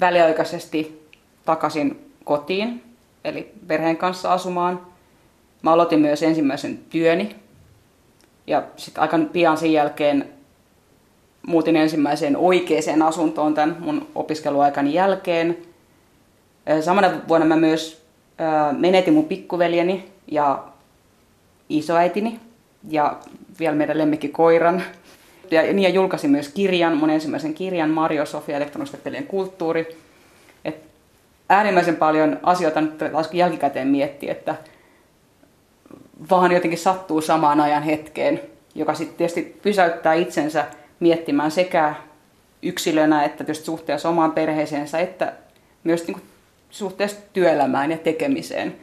[0.00, 1.08] väliaikaisesti
[1.44, 2.82] takaisin kotiin.
[3.24, 4.80] eli perheen kanssa asumaan.
[5.62, 7.36] Mä aloitin myös ensimmäisen työni
[8.46, 10.28] ja sitten aika pian sen jälkeen
[11.46, 15.58] muutin ensimmäiseen oikeaan asuntoon tämän mun opiskeluaikani jälkeen.
[16.80, 18.06] Samana vuonna mä myös
[18.78, 20.64] menetin mun pikkuveljeni ja
[21.68, 22.40] isoäitini
[22.88, 23.16] ja
[23.58, 24.82] vielä meidän lemmikkikoiran.
[25.50, 29.98] Ja niin ja julkaisin myös kirjan, mun ensimmäisen kirjan, Mario Sofia, elektronisten pelien kulttuuri.
[30.64, 30.82] Et
[31.48, 33.00] äärimmäisen paljon asioita nyt
[33.32, 34.54] jälkikäteen miettiä, että
[36.30, 38.40] vaan jotenkin sattuu samaan ajan hetkeen,
[38.74, 40.64] joka sitten tietysti pysäyttää itsensä
[41.00, 41.94] miettimään sekä
[42.62, 45.32] yksilönä että tietysti suhteessa omaan perheeseensä, että
[45.84, 46.22] myös niin
[46.70, 48.76] suhteessa työelämään ja tekemiseen.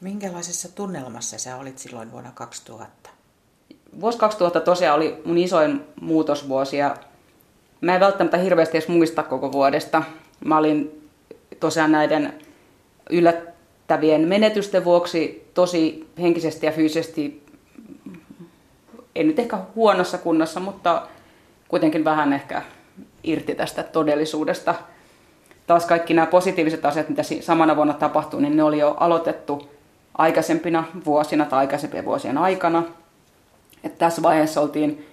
[0.00, 3.15] Minkälaisessa tunnelmassa sä olit silloin vuonna 2000?
[4.00, 6.96] Vuosi 2000 tosiaan oli mun isoin muutosvuosi ja
[7.80, 10.02] mä en välttämättä hirveästi edes muista koko vuodesta.
[10.44, 11.08] Mä olin
[11.60, 12.32] tosiaan näiden
[13.10, 17.46] yllättävien menetysten vuoksi tosi henkisesti ja fyysisesti,
[19.14, 21.02] en nyt ehkä huonossa kunnossa, mutta
[21.68, 22.62] kuitenkin vähän ehkä
[23.24, 24.74] irti tästä todellisuudesta.
[25.66, 29.68] Taas kaikki nämä positiiviset asiat, mitä samana vuonna tapahtui, niin ne oli jo aloitettu
[30.18, 32.82] aikaisempina vuosina tai aikaisempien vuosien aikana.
[33.84, 35.06] Et tässä vaiheessa oltiin,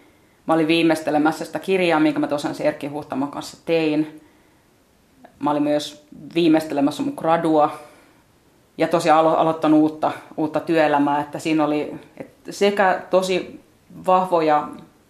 [0.48, 4.22] mä olin viimeistelemässä sitä kirjaa, minkä mä tosiaan se Erkki Huhtamon kanssa tein.
[5.40, 7.80] Mä olin myös viimeistelemässä mun gradua
[8.78, 13.60] ja tosiaan alo- aloittanut uutta, uutta työelämää, että siinä oli että sekä tosi
[14.06, 14.68] vahvoja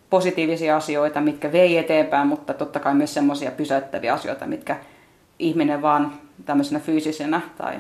[0.10, 4.80] positiivisia asioita, mitkä vei eteenpäin, mutta totta kai myös semmoisia pysäyttäviä asioita, mitkä
[5.40, 6.14] ihminen vaan
[6.46, 7.76] tämmöisenä fyysisenä tai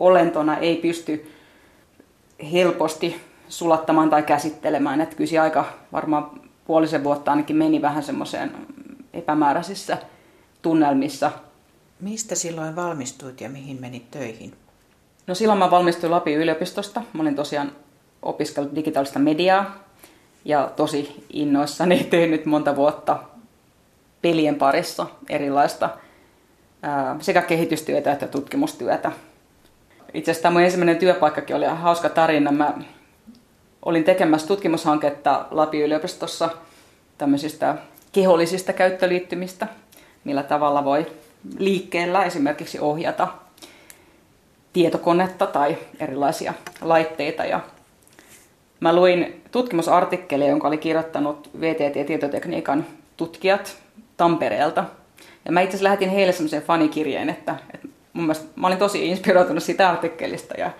[0.00, 1.32] olentona ei pysty
[2.52, 5.00] helposti sulattamaan tai käsittelemään.
[5.00, 6.30] Että kyllä aika varmaan
[6.66, 8.52] puolisen vuotta ainakin meni vähän semmoiseen
[9.12, 9.98] epämääräisissä
[10.62, 11.30] tunnelmissa.
[12.00, 14.54] Mistä silloin valmistuit ja mihin menit töihin?
[15.26, 17.02] No silloin mä valmistuin Lapin yliopistosta.
[17.12, 17.72] Mä olin tosiaan
[18.22, 19.84] opiskellut digitaalista mediaa
[20.44, 23.18] ja tosi innoissani tein nyt monta vuotta
[24.22, 25.90] pelien parissa erilaista
[27.20, 29.12] sekä kehitystyötä että tutkimustyötä.
[30.14, 32.52] Itse asiassa tämä mun ensimmäinen työpaikkakin oli hauska tarina.
[32.52, 32.74] Mä
[33.82, 36.50] olin tekemässä tutkimushanketta Lapin yliopistossa
[37.18, 37.74] tämmöisistä
[38.12, 39.66] kehollisista käyttöliittymistä,
[40.24, 41.06] millä tavalla voi
[41.58, 43.28] liikkeellä esimerkiksi ohjata
[44.72, 47.44] tietokonetta tai erilaisia laitteita.
[47.44, 47.60] Ja
[48.80, 52.86] mä luin tutkimusartikkelia, jonka oli kirjoittanut VTT ja tietotekniikan
[53.16, 53.76] tutkijat
[54.16, 54.84] Tampereelta.
[55.44, 59.08] Ja mä itse asiassa lähetin heille semmoisen fanikirjeen, että, että mun mielestä mä olin tosi
[59.08, 60.70] inspiroitunut siitä artikkelista ja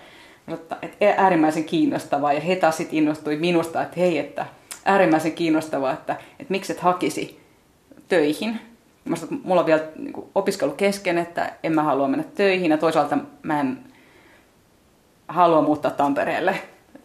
[0.53, 2.33] että, että äärimmäisen kiinnostavaa.
[2.33, 4.45] Ja he taas innostui minusta, että hei, että
[4.85, 7.39] äärimmäisen kiinnostavaa, että, että miksi et hakisi
[8.07, 8.59] töihin.
[9.05, 12.71] Mä sanoin, mulla on vielä niin kuin, opiskelu kesken, että en mä halua mennä töihin
[12.71, 13.79] ja toisaalta mä en
[15.27, 16.55] halua muuttaa Tampereelle.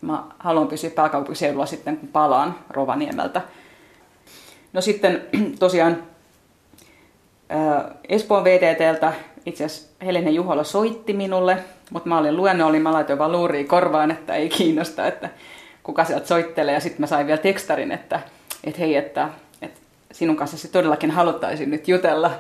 [0.01, 3.43] Mä haluan pysyä pääkaupunkiseudulla sitten, kun palaan Rovaniemeltä.
[4.73, 5.23] No sitten
[5.59, 6.03] tosiaan
[8.09, 9.13] Espoon VTTltä
[9.47, 14.11] itse asiassa Helene Juhola soitti minulle, mutta mä olin luennollinen, mä laitoin vaan luuriin korvaan,
[14.11, 15.31] että ei kiinnosta, että
[15.83, 16.75] kuka sieltä soittelee.
[16.75, 18.21] Ja sitten mä sain vielä tekstarin, että,
[18.65, 19.29] että hei, että,
[19.63, 19.81] että
[20.13, 22.31] sinun kanssa todellakin haluttaisin nyt jutella.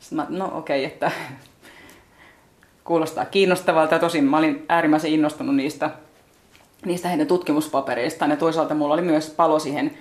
[0.00, 1.10] Sitten mä, no okei, okay, että
[2.84, 5.90] kuulostaa kiinnostavalta tosin mä olin äärimmäisen innostunut niistä,
[6.84, 9.98] niistä heidän tutkimuspapereistaan ja toisaalta mulla oli myös palo siihen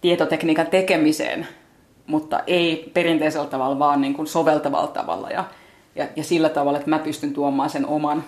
[0.00, 1.46] tietotekniikan tekemiseen,
[2.06, 5.44] mutta ei perinteisellä tavalla, vaan niin kuin soveltavalla tavalla ja,
[5.94, 8.24] ja, ja sillä tavalla, että mä pystyn tuomaan sen oman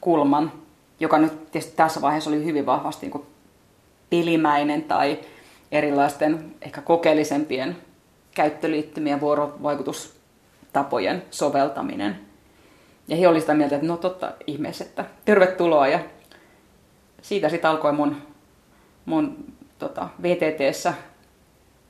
[0.00, 0.52] kulman,
[1.00, 3.26] joka nyt tietysti tässä vaiheessa oli hyvin vahvasti niin
[4.10, 5.18] pelimäinen tai
[5.72, 7.76] erilaisten ehkä kokeellisempien
[8.34, 12.20] käyttöliittymien vuorovaikutustapojen soveltaminen.
[13.08, 15.88] Ja he olivat sitä mieltä, että no totta ihmeessä, että tervetuloa.
[15.88, 16.00] Ja
[17.22, 18.16] siitä sitten alkoi mun,
[19.04, 19.44] mun
[19.78, 20.94] tota, VTTssä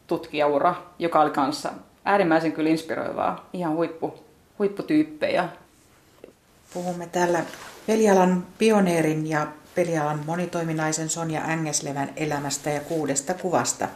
[0.06, 1.70] tutkijaura, joka oli kanssa
[2.04, 4.14] äärimmäisen kyllä inspiroivaa, ihan huippu,
[4.60, 5.48] huipputyyppejä.
[6.74, 7.42] Puhumme täällä
[7.86, 13.88] pelialan pioneerin ja pelialan monitoiminaisen Sonja Ängeslevän elämästä ja kuudesta kuvasta.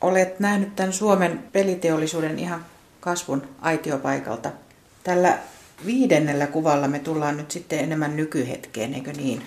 [0.00, 2.64] Olet nähnyt tämän Suomen peliteollisuuden ihan
[3.00, 4.50] kasvun aitiopaikalta.
[5.04, 5.38] Tällä
[5.86, 9.42] viidennellä kuvalla me tullaan nyt sitten enemmän nykyhetkeen, eikö niin?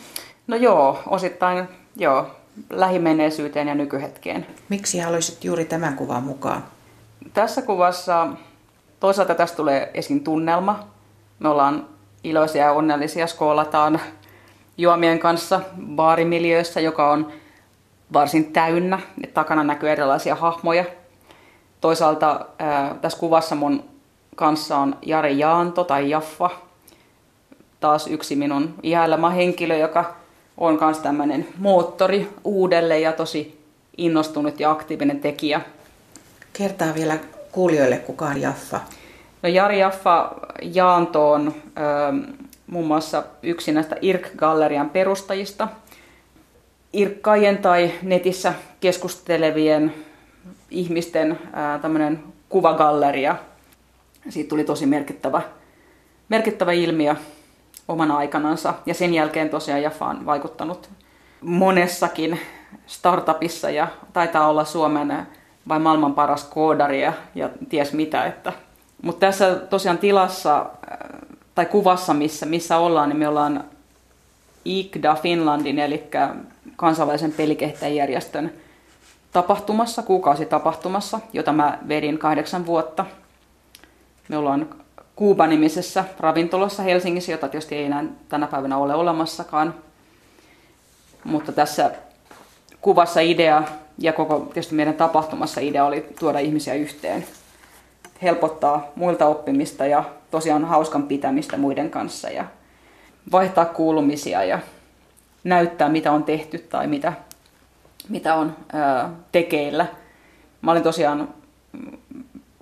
[0.48, 2.36] No joo, osittain joo
[2.70, 4.46] lähimenneisyyteen ja nykyhetkeen.
[4.70, 6.66] Miksi haluaisit juuri tämän kuvan mukaan?
[7.34, 8.28] Tässä kuvassa
[9.00, 10.80] toisaalta tästä tulee esiin tunnelma.
[11.40, 11.88] Me ollaan
[12.24, 14.00] iloisia ja onnellisia, skoolataan
[14.78, 15.62] juomien kanssa
[15.96, 17.32] baarimiljöissä, joka on
[18.14, 19.00] varsin täynnä.
[19.34, 20.86] Takana näkyy erilaisia hahmoja.
[21.82, 23.84] Toisaalta ää, tässä kuvassa mun
[24.36, 26.50] kanssa on Jari Jaanto tai Jaffa.
[27.80, 30.16] taas yksi minun ihailema henkilö, joka
[30.58, 33.64] on myös tämmöinen moottori uudelle ja tosi
[33.98, 35.62] innostunut ja aktiivinen tekijä.
[36.54, 37.18] Kertaa vielä
[37.52, 38.80] kuulijoille, kuka on Jaffa.
[39.44, 40.32] No Jari Jaffa
[40.62, 41.82] Jaanto on ö,
[42.68, 45.68] muun muassa yksi näistä IRK-gallerian perustajista.
[46.94, 49.94] Irkkaajien tai netissä keskustelevien
[50.72, 51.40] ihmisten
[51.82, 53.36] tämmöinen kuvagalleria.
[54.30, 55.42] Siitä tuli tosi merkittävä,
[56.30, 57.16] merkittävä ilmiö
[57.88, 58.74] omana aikanansa.
[58.86, 60.90] Ja sen jälkeen tosiaan Jaffa on vaikuttanut
[61.42, 62.40] monessakin
[62.88, 65.28] startupissa ja taitaa olla Suomen
[65.68, 68.26] vai maailman paras koodari ja, ja ties mitä.
[68.26, 68.54] Että.
[69.02, 70.66] Mutta tässä tosiaan tilassa
[71.56, 73.64] tai kuvassa, missä, missä ollaan, niin me ollaan
[74.66, 76.10] IKDA Finlandin, eli
[76.76, 78.52] kansainvälisen pelikehittäjäjärjestön
[79.32, 83.06] tapahtumassa, kuukausitapahtumassa, jota mä vedin kahdeksan vuotta.
[84.28, 84.70] Me ollaan
[85.20, 89.76] Kuuba-nimisessä ravintolassa Helsingissä, jota tietysti ei enää tänä päivänä ole olemassakaan.
[91.24, 91.92] Mutta tässä
[92.82, 93.64] kuvassa idea
[94.00, 97.26] ja koko tietysti meidän tapahtumassa idea oli tuoda ihmisiä yhteen,
[98.22, 102.46] helpottaa muilta oppimista ja tosiaan hauskan pitämistä muiden kanssa ja
[103.32, 104.60] vaihtaa kuulumisia ja
[105.44, 107.14] näyttää, mitä on tehty tai mitä,
[108.10, 109.86] mitä on ää, tekeillä.
[110.62, 111.34] Mä olin tosiaan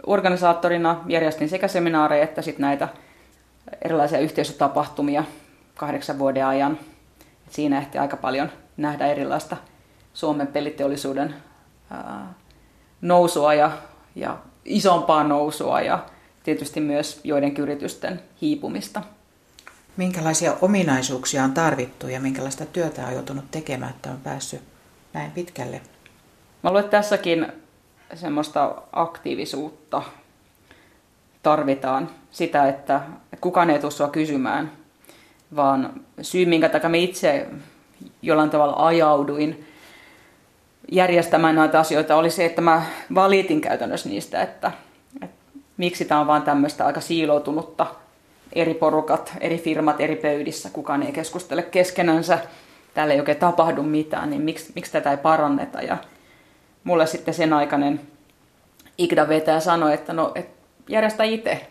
[0.08, 2.88] organisaattorina, järjestin sekä seminaareja että sit näitä
[3.82, 5.24] erilaisia yhteisötapahtumia
[5.76, 6.80] kahdeksan vuoden ajan.
[7.50, 9.58] Siinä ehti aika paljon nähdä erilaista
[10.18, 11.36] Suomen peliteollisuuden
[13.02, 13.72] nousua ja,
[14.16, 16.06] ja isompaa nousua ja
[16.44, 19.02] tietysti myös joidenkin yritysten hiipumista.
[19.98, 24.62] Minkälaisia ominaisuuksia on tarvittu ja minkälaista työtä on joutunut tekemään, että on päässyt
[25.14, 25.82] näin pitkälle?
[26.64, 27.48] Mä luulen, että tässäkin
[28.16, 30.04] semmoista aktiivisuutta
[31.44, 32.10] tarvitaan.
[32.32, 33.02] Sitä, että
[33.42, 34.72] kukaan ei tule sua kysymään,
[35.56, 37.48] vaan syy, minkä takia me itse
[38.22, 39.68] jollain tavalla ajauduin
[40.92, 42.82] järjestämään näitä asioita, oli se, että mä
[43.16, 44.72] valitin käytännössä niistä, että,
[45.22, 45.36] että
[45.78, 47.86] miksi tämä on vaan tämmöistä aika siiloutunutta
[48.54, 52.40] eri porukat, eri firmat eri pöydissä, kukaan ei keskustele keskenänsä,
[52.94, 55.82] täällä ei oikein tapahdu mitään, niin miksi, miksi tätä ei paranneta.
[55.82, 55.98] Ja
[56.84, 58.02] mulle sitten sen aikainen
[58.98, 60.50] Igda vetäjä sanoi, että no, et
[60.90, 61.68] järjestä itse.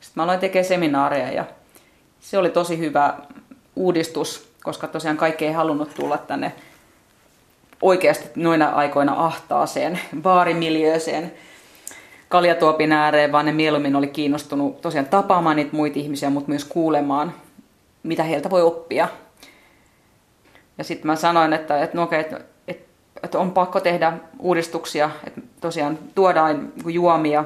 [0.00, 1.44] Sitten mä aloin tekemään seminaareja ja
[2.20, 3.14] se oli tosi hyvä
[3.76, 6.52] uudistus, koska tosiaan kaikki ei halunnut tulla tänne
[7.82, 11.32] oikeasti noina aikoina ahtaaseen baarimiljööseen
[12.28, 17.34] kaljatuopin ääreen, vaan ne mieluummin oli kiinnostunut tosiaan tapaamaan niitä muita ihmisiä, mutta myös kuulemaan,
[18.02, 19.08] mitä heiltä voi oppia.
[20.78, 22.84] Ja sitten mä sanoin, että, että, no okay, että, että,
[23.22, 27.44] että on pakko tehdä uudistuksia, että tosiaan tuodaan niin juomia,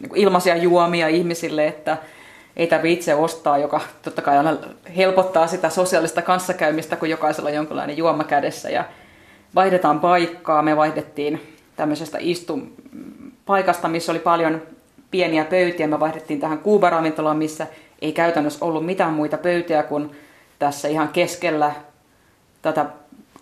[0.00, 1.96] niin ilmaisia juomia ihmisille, että
[2.56, 4.56] ei tarvitse itse ostaa, joka totta kai aina
[4.96, 8.70] helpottaa sitä sosiaalista kanssakäymistä, kun jokaisella on jonkinlainen juoma kädessä.
[8.70, 8.84] Ja
[9.54, 12.72] vaihdetaan paikkaa, me vaihdettiin tämmöisestä istun
[13.46, 14.62] paikasta, missä oli paljon
[15.10, 15.86] pieniä pöytiä.
[15.86, 17.66] Me vaihdettiin tähän kuubaravintolaan, missä
[18.02, 20.10] ei käytännössä ollut mitään muita pöytiä kuin
[20.58, 21.72] tässä ihan keskellä
[22.62, 22.86] tätä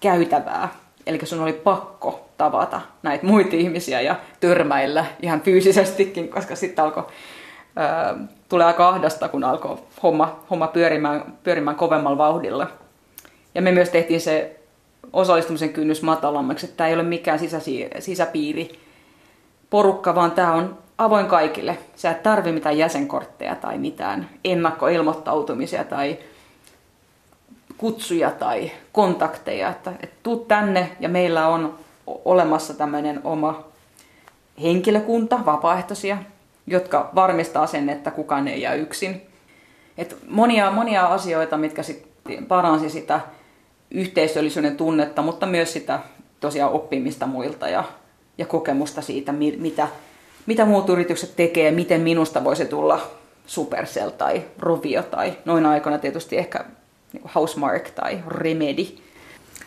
[0.00, 0.68] käytävää.
[1.06, 7.06] Eli sun oli pakko tavata näitä muita ihmisiä ja törmäillä ihan fyysisestikin, koska sitten alkoi
[8.48, 12.66] tulee aika ahdasta, kun alkoi homma, homma pyörimään, pyörimään kovemmalla vauhdilla.
[13.54, 14.61] Ja me myös tehtiin se
[15.12, 18.80] osallistumisen kynnys matalammaksi, että tämä ei ole mikään sisäsi, sisäpiiri
[19.70, 21.78] porukka, vaan tämä on avoin kaikille.
[21.96, 26.18] Sä et tarvi mitään jäsenkortteja tai mitään ennakkoilmoittautumisia tai
[27.76, 29.68] kutsuja tai kontakteja.
[29.68, 33.64] Että, että tuu tänne ja meillä on olemassa tämmöinen oma
[34.62, 36.18] henkilökunta, vapaaehtoisia,
[36.66, 39.22] jotka varmistaa sen, että kukaan ei jää yksin.
[39.98, 42.06] Et monia, monia asioita, mitkä sit
[42.48, 43.20] paransi sitä
[43.95, 46.01] yhteisöllisyyden tunnetta, mutta myös sitä
[46.40, 47.84] tosiaan oppimista muilta ja,
[48.38, 49.88] ja kokemusta siitä, mitä,
[50.47, 53.11] mitä muut yritykset tekee, miten minusta voisi tulla
[53.47, 56.64] Supercell tai Rovio tai noin aikoina tietysti ehkä
[57.34, 58.86] Housemark tai Remedy.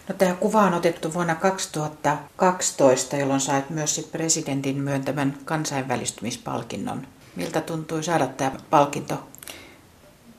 [0.09, 7.07] No, tämä kuva on otettu vuonna 2012, jolloin sait myös sit presidentin myöntämän kansainvälistymispalkinnon.
[7.35, 9.15] Miltä tuntui saada tämä palkinto?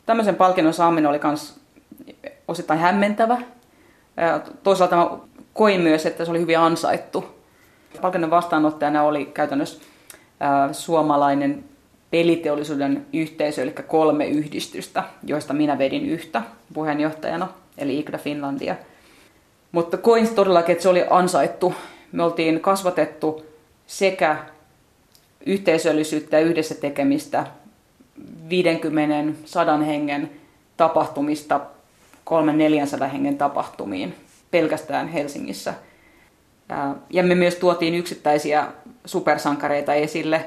[0.06, 1.54] Tämmöisen palkinnon saaminen oli myös
[2.48, 3.38] osittain hämmentävä.
[4.62, 5.10] Toisaalta mä
[5.54, 7.24] koin myös, että se oli hyvin ansaittu.
[8.02, 9.82] Palkinnon vastaanottajana oli käytännössä
[10.72, 11.64] suomalainen
[12.10, 16.42] peliteollisuuden yhteisö, eli kolme yhdistystä, joista minä vedin yhtä
[16.74, 17.48] puheenjohtajana,
[17.78, 18.76] eli IGDA Finlandia.
[19.72, 21.74] Mutta koin todellakin, että se oli ansaittu.
[22.12, 23.46] Me oltiin kasvatettu
[23.86, 24.36] sekä
[25.46, 27.46] yhteisöllisyyttä ja yhdessä tekemistä
[28.48, 30.30] 50 sadan hengen
[30.76, 31.60] tapahtumista
[32.30, 34.14] 300-400 hengen tapahtumiin
[34.50, 35.74] pelkästään Helsingissä.
[37.10, 38.66] Ja me myös tuotiin yksittäisiä
[39.04, 40.44] supersankareita esille.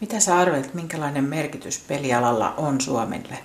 [0.00, 3.38] Mitä sä arvelet, minkälainen merkitys pelialalla on Suomelle?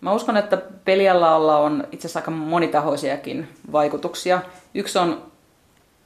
[0.00, 4.42] Mä uskon, että pelialalla on itse asiassa aika monitahoisiakin vaikutuksia.
[4.74, 5.22] Yksi on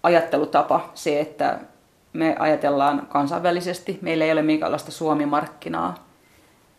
[0.03, 1.59] ajattelutapa, se, että
[2.13, 3.99] me ajatellaan kansainvälisesti.
[4.03, 6.07] Meillä ei ole minkäänlaista Suomi-markkinaa.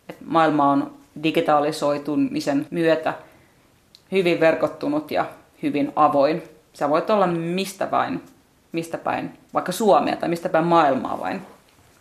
[0.08, 3.14] Et maailma on digitalisoitumisen myötä
[4.12, 5.24] hyvin verkottunut ja
[5.62, 6.42] hyvin avoin.
[6.72, 8.22] Sä voit olla mistä vain,
[8.72, 11.42] mistä päin, vaikka Suomea tai mistä päin maailmaa vain.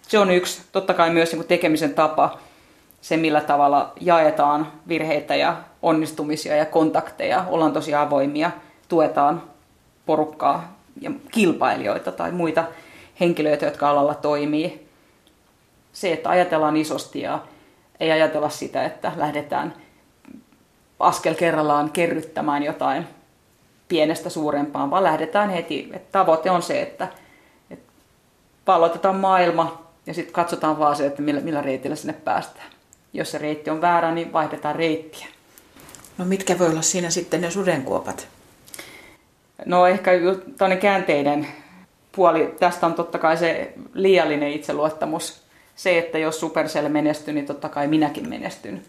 [0.02, 2.38] Se on yksi, totta kai myös niin tekemisen tapa,
[3.02, 8.52] se millä tavalla jaetaan virheitä ja onnistumisia ja kontakteja, ollaan tosi avoimia,
[8.88, 9.44] tuetaan
[10.06, 12.64] porukkaa ja kilpailijoita tai muita
[13.20, 14.88] henkilöitä, jotka alalla toimii.
[15.94, 17.40] Se, että ajatellaan isosti ja
[18.00, 19.74] ei ajatella sitä, että lähdetään
[21.00, 23.08] askel kerrallaan kerryttämään jotain
[23.88, 25.90] pienestä suurempaan, vaan lähdetään heti.
[25.94, 27.08] Että tavoite on se, että,
[27.70, 27.92] että
[28.66, 32.68] pallotetaan maailma ja sitten katsotaan vaan se, että millä, millä reitillä sinne päästään.
[33.14, 35.28] Jos se reitti on väärä, niin vaihdetaan reittiä.
[36.18, 38.28] No mitkä voi olla siinä sitten ne sudenkuopat?
[39.66, 40.12] No ehkä
[40.58, 41.48] tämmöinen käänteinen
[42.12, 45.42] puoli tästä on totta kai se liiallinen itseluottamus.
[45.76, 48.82] Se, että jos Supercell menestyy, niin totta kai minäkin menestyn.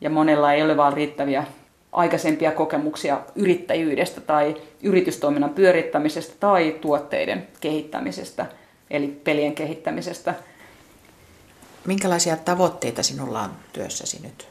[0.00, 1.44] Ja monella ei ole vaan riittäviä
[1.92, 8.46] aikaisempia kokemuksia yrittäjyydestä tai yritystoiminnan pyörittämisestä tai tuotteiden kehittämisestä,
[8.90, 10.34] eli pelien kehittämisestä.
[11.84, 14.48] Minkälaisia tavoitteita sinulla on työssäsi nyt?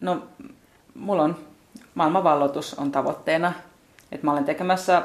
[0.00, 0.22] No,
[0.94, 1.36] mulla on
[1.94, 3.52] maailmanvalloitus on tavoitteena.
[4.12, 5.02] Että mä olen tekemässä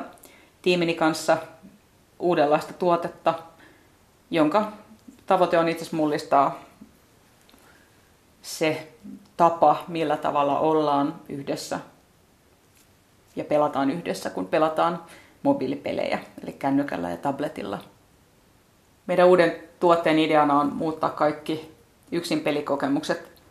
[0.61, 1.37] tiimini kanssa
[2.19, 3.33] uudenlaista tuotetta,
[4.31, 4.71] jonka
[5.25, 6.63] tavoite on itse mullistaa
[8.41, 8.90] se
[9.41, 11.79] tapa, millä tavalla ollaan yhdessä
[13.35, 15.03] ja pelataan yhdessä, kun pelataan
[15.43, 17.79] mobiilipelejä, eli kännykällä ja tabletilla.
[19.07, 21.75] Meidän uuden tuotteen ideana on muuttaa kaikki
[22.11, 23.41] yksin pelikokemukset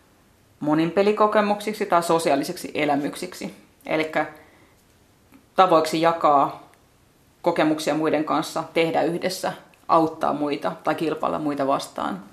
[0.61, 3.55] monin pelikokemuksiksi tai sosiaalisiksi elämyksiksi.
[3.87, 4.13] Eli
[5.57, 6.71] tavoiksi jakaa
[7.43, 9.53] kokemuksia muiden kanssa, tehdä yhdessä,
[9.89, 12.30] auttaa muita tai kilpailla muita vastaan.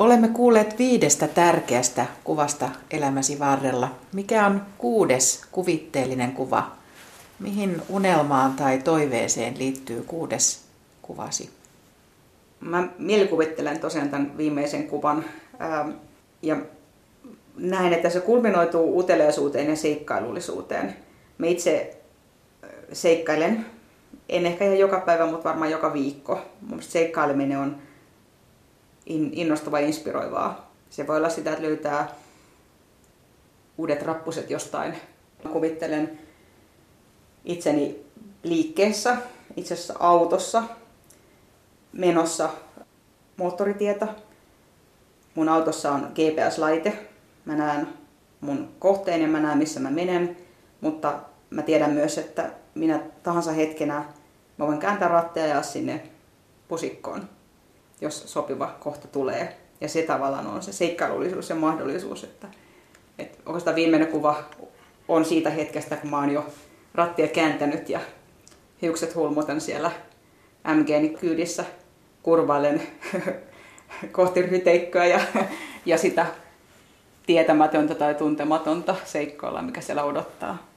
[0.00, 3.90] Olemme kuulleet viidestä tärkeästä kuvasta elämäsi varrella.
[4.12, 6.70] Mikä on kuudes kuvitteellinen kuva?
[7.38, 10.64] Mihin unelmaan tai toiveeseen liittyy kuudes
[11.02, 11.50] kuvasi?
[12.60, 15.24] Mä mielikuvittelen tosiaan tämän viimeisen kuvan
[15.60, 15.90] ähm,
[16.42, 16.56] ja
[17.56, 20.96] näen, että se kulminoituu uteliaisuuteen ja seikkailullisuuteen.
[21.38, 21.96] Mä itse
[22.64, 23.66] äh, seikkailen,
[24.28, 26.40] en ehkä ihan joka päivä, mutta varmaan joka viikko.
[26.60, 27.89] Mun seikkaileminen on
[29.10, 30.70] innostavaa ja inspiroivaa.
[30.90, 32.14] Se voi olla sitä, että löytää
[33.78, 34.94] uudet rappuset jostain.
[35.52, 36.18] Kuvittelen
[37.44, 38.06] itseni
[38.42, 39.16] liikkeessä,
[39.56, 40.62] itse asiassa autossa,
[41.92, 42.50] menossa
[43.36, 44.08] moottoritietä.
[45.34, 46.92] Mun autossa on GPS-laite.
[47.44, 47.88] Mä näen
[48.40, 50.36] mun kohteen ja mä näen missä mä menen,
[50.80, 51.18] mutta
[51.50, 54.04] mä tiedän myös, että minä tahansa hetkenä
[54.58, 56.02] mä voin kääntää ratteja ja sinne
[56.68, 57.28] pusikkoon
[58.00, 59.56] jos sopiva kohta tulee.
[59.80, 62.48] Ja se tavallaan on se seikkailullisuus ja mahdollisuus, että,
[63.18, 64.44] että oikeastaan viimeinen kuva
[65.08, 66.46] on siitä hetkestä, kun mä oon jo
[66.94, 68.00] rattia kääntänyt ja
[68.82, 69.90] hiukset hulmutan siellä
[70.74, 71.64] MGni kyydissä
[72.22, 72.82] kurvailen
[74.12, 75.20] kohti ryteikköä ja,
[75.86, 76.26] ja sitä
[77.26, 80.69] tietämätöntä tai tuntematonta seikkoilla, mikä siellä odottaa.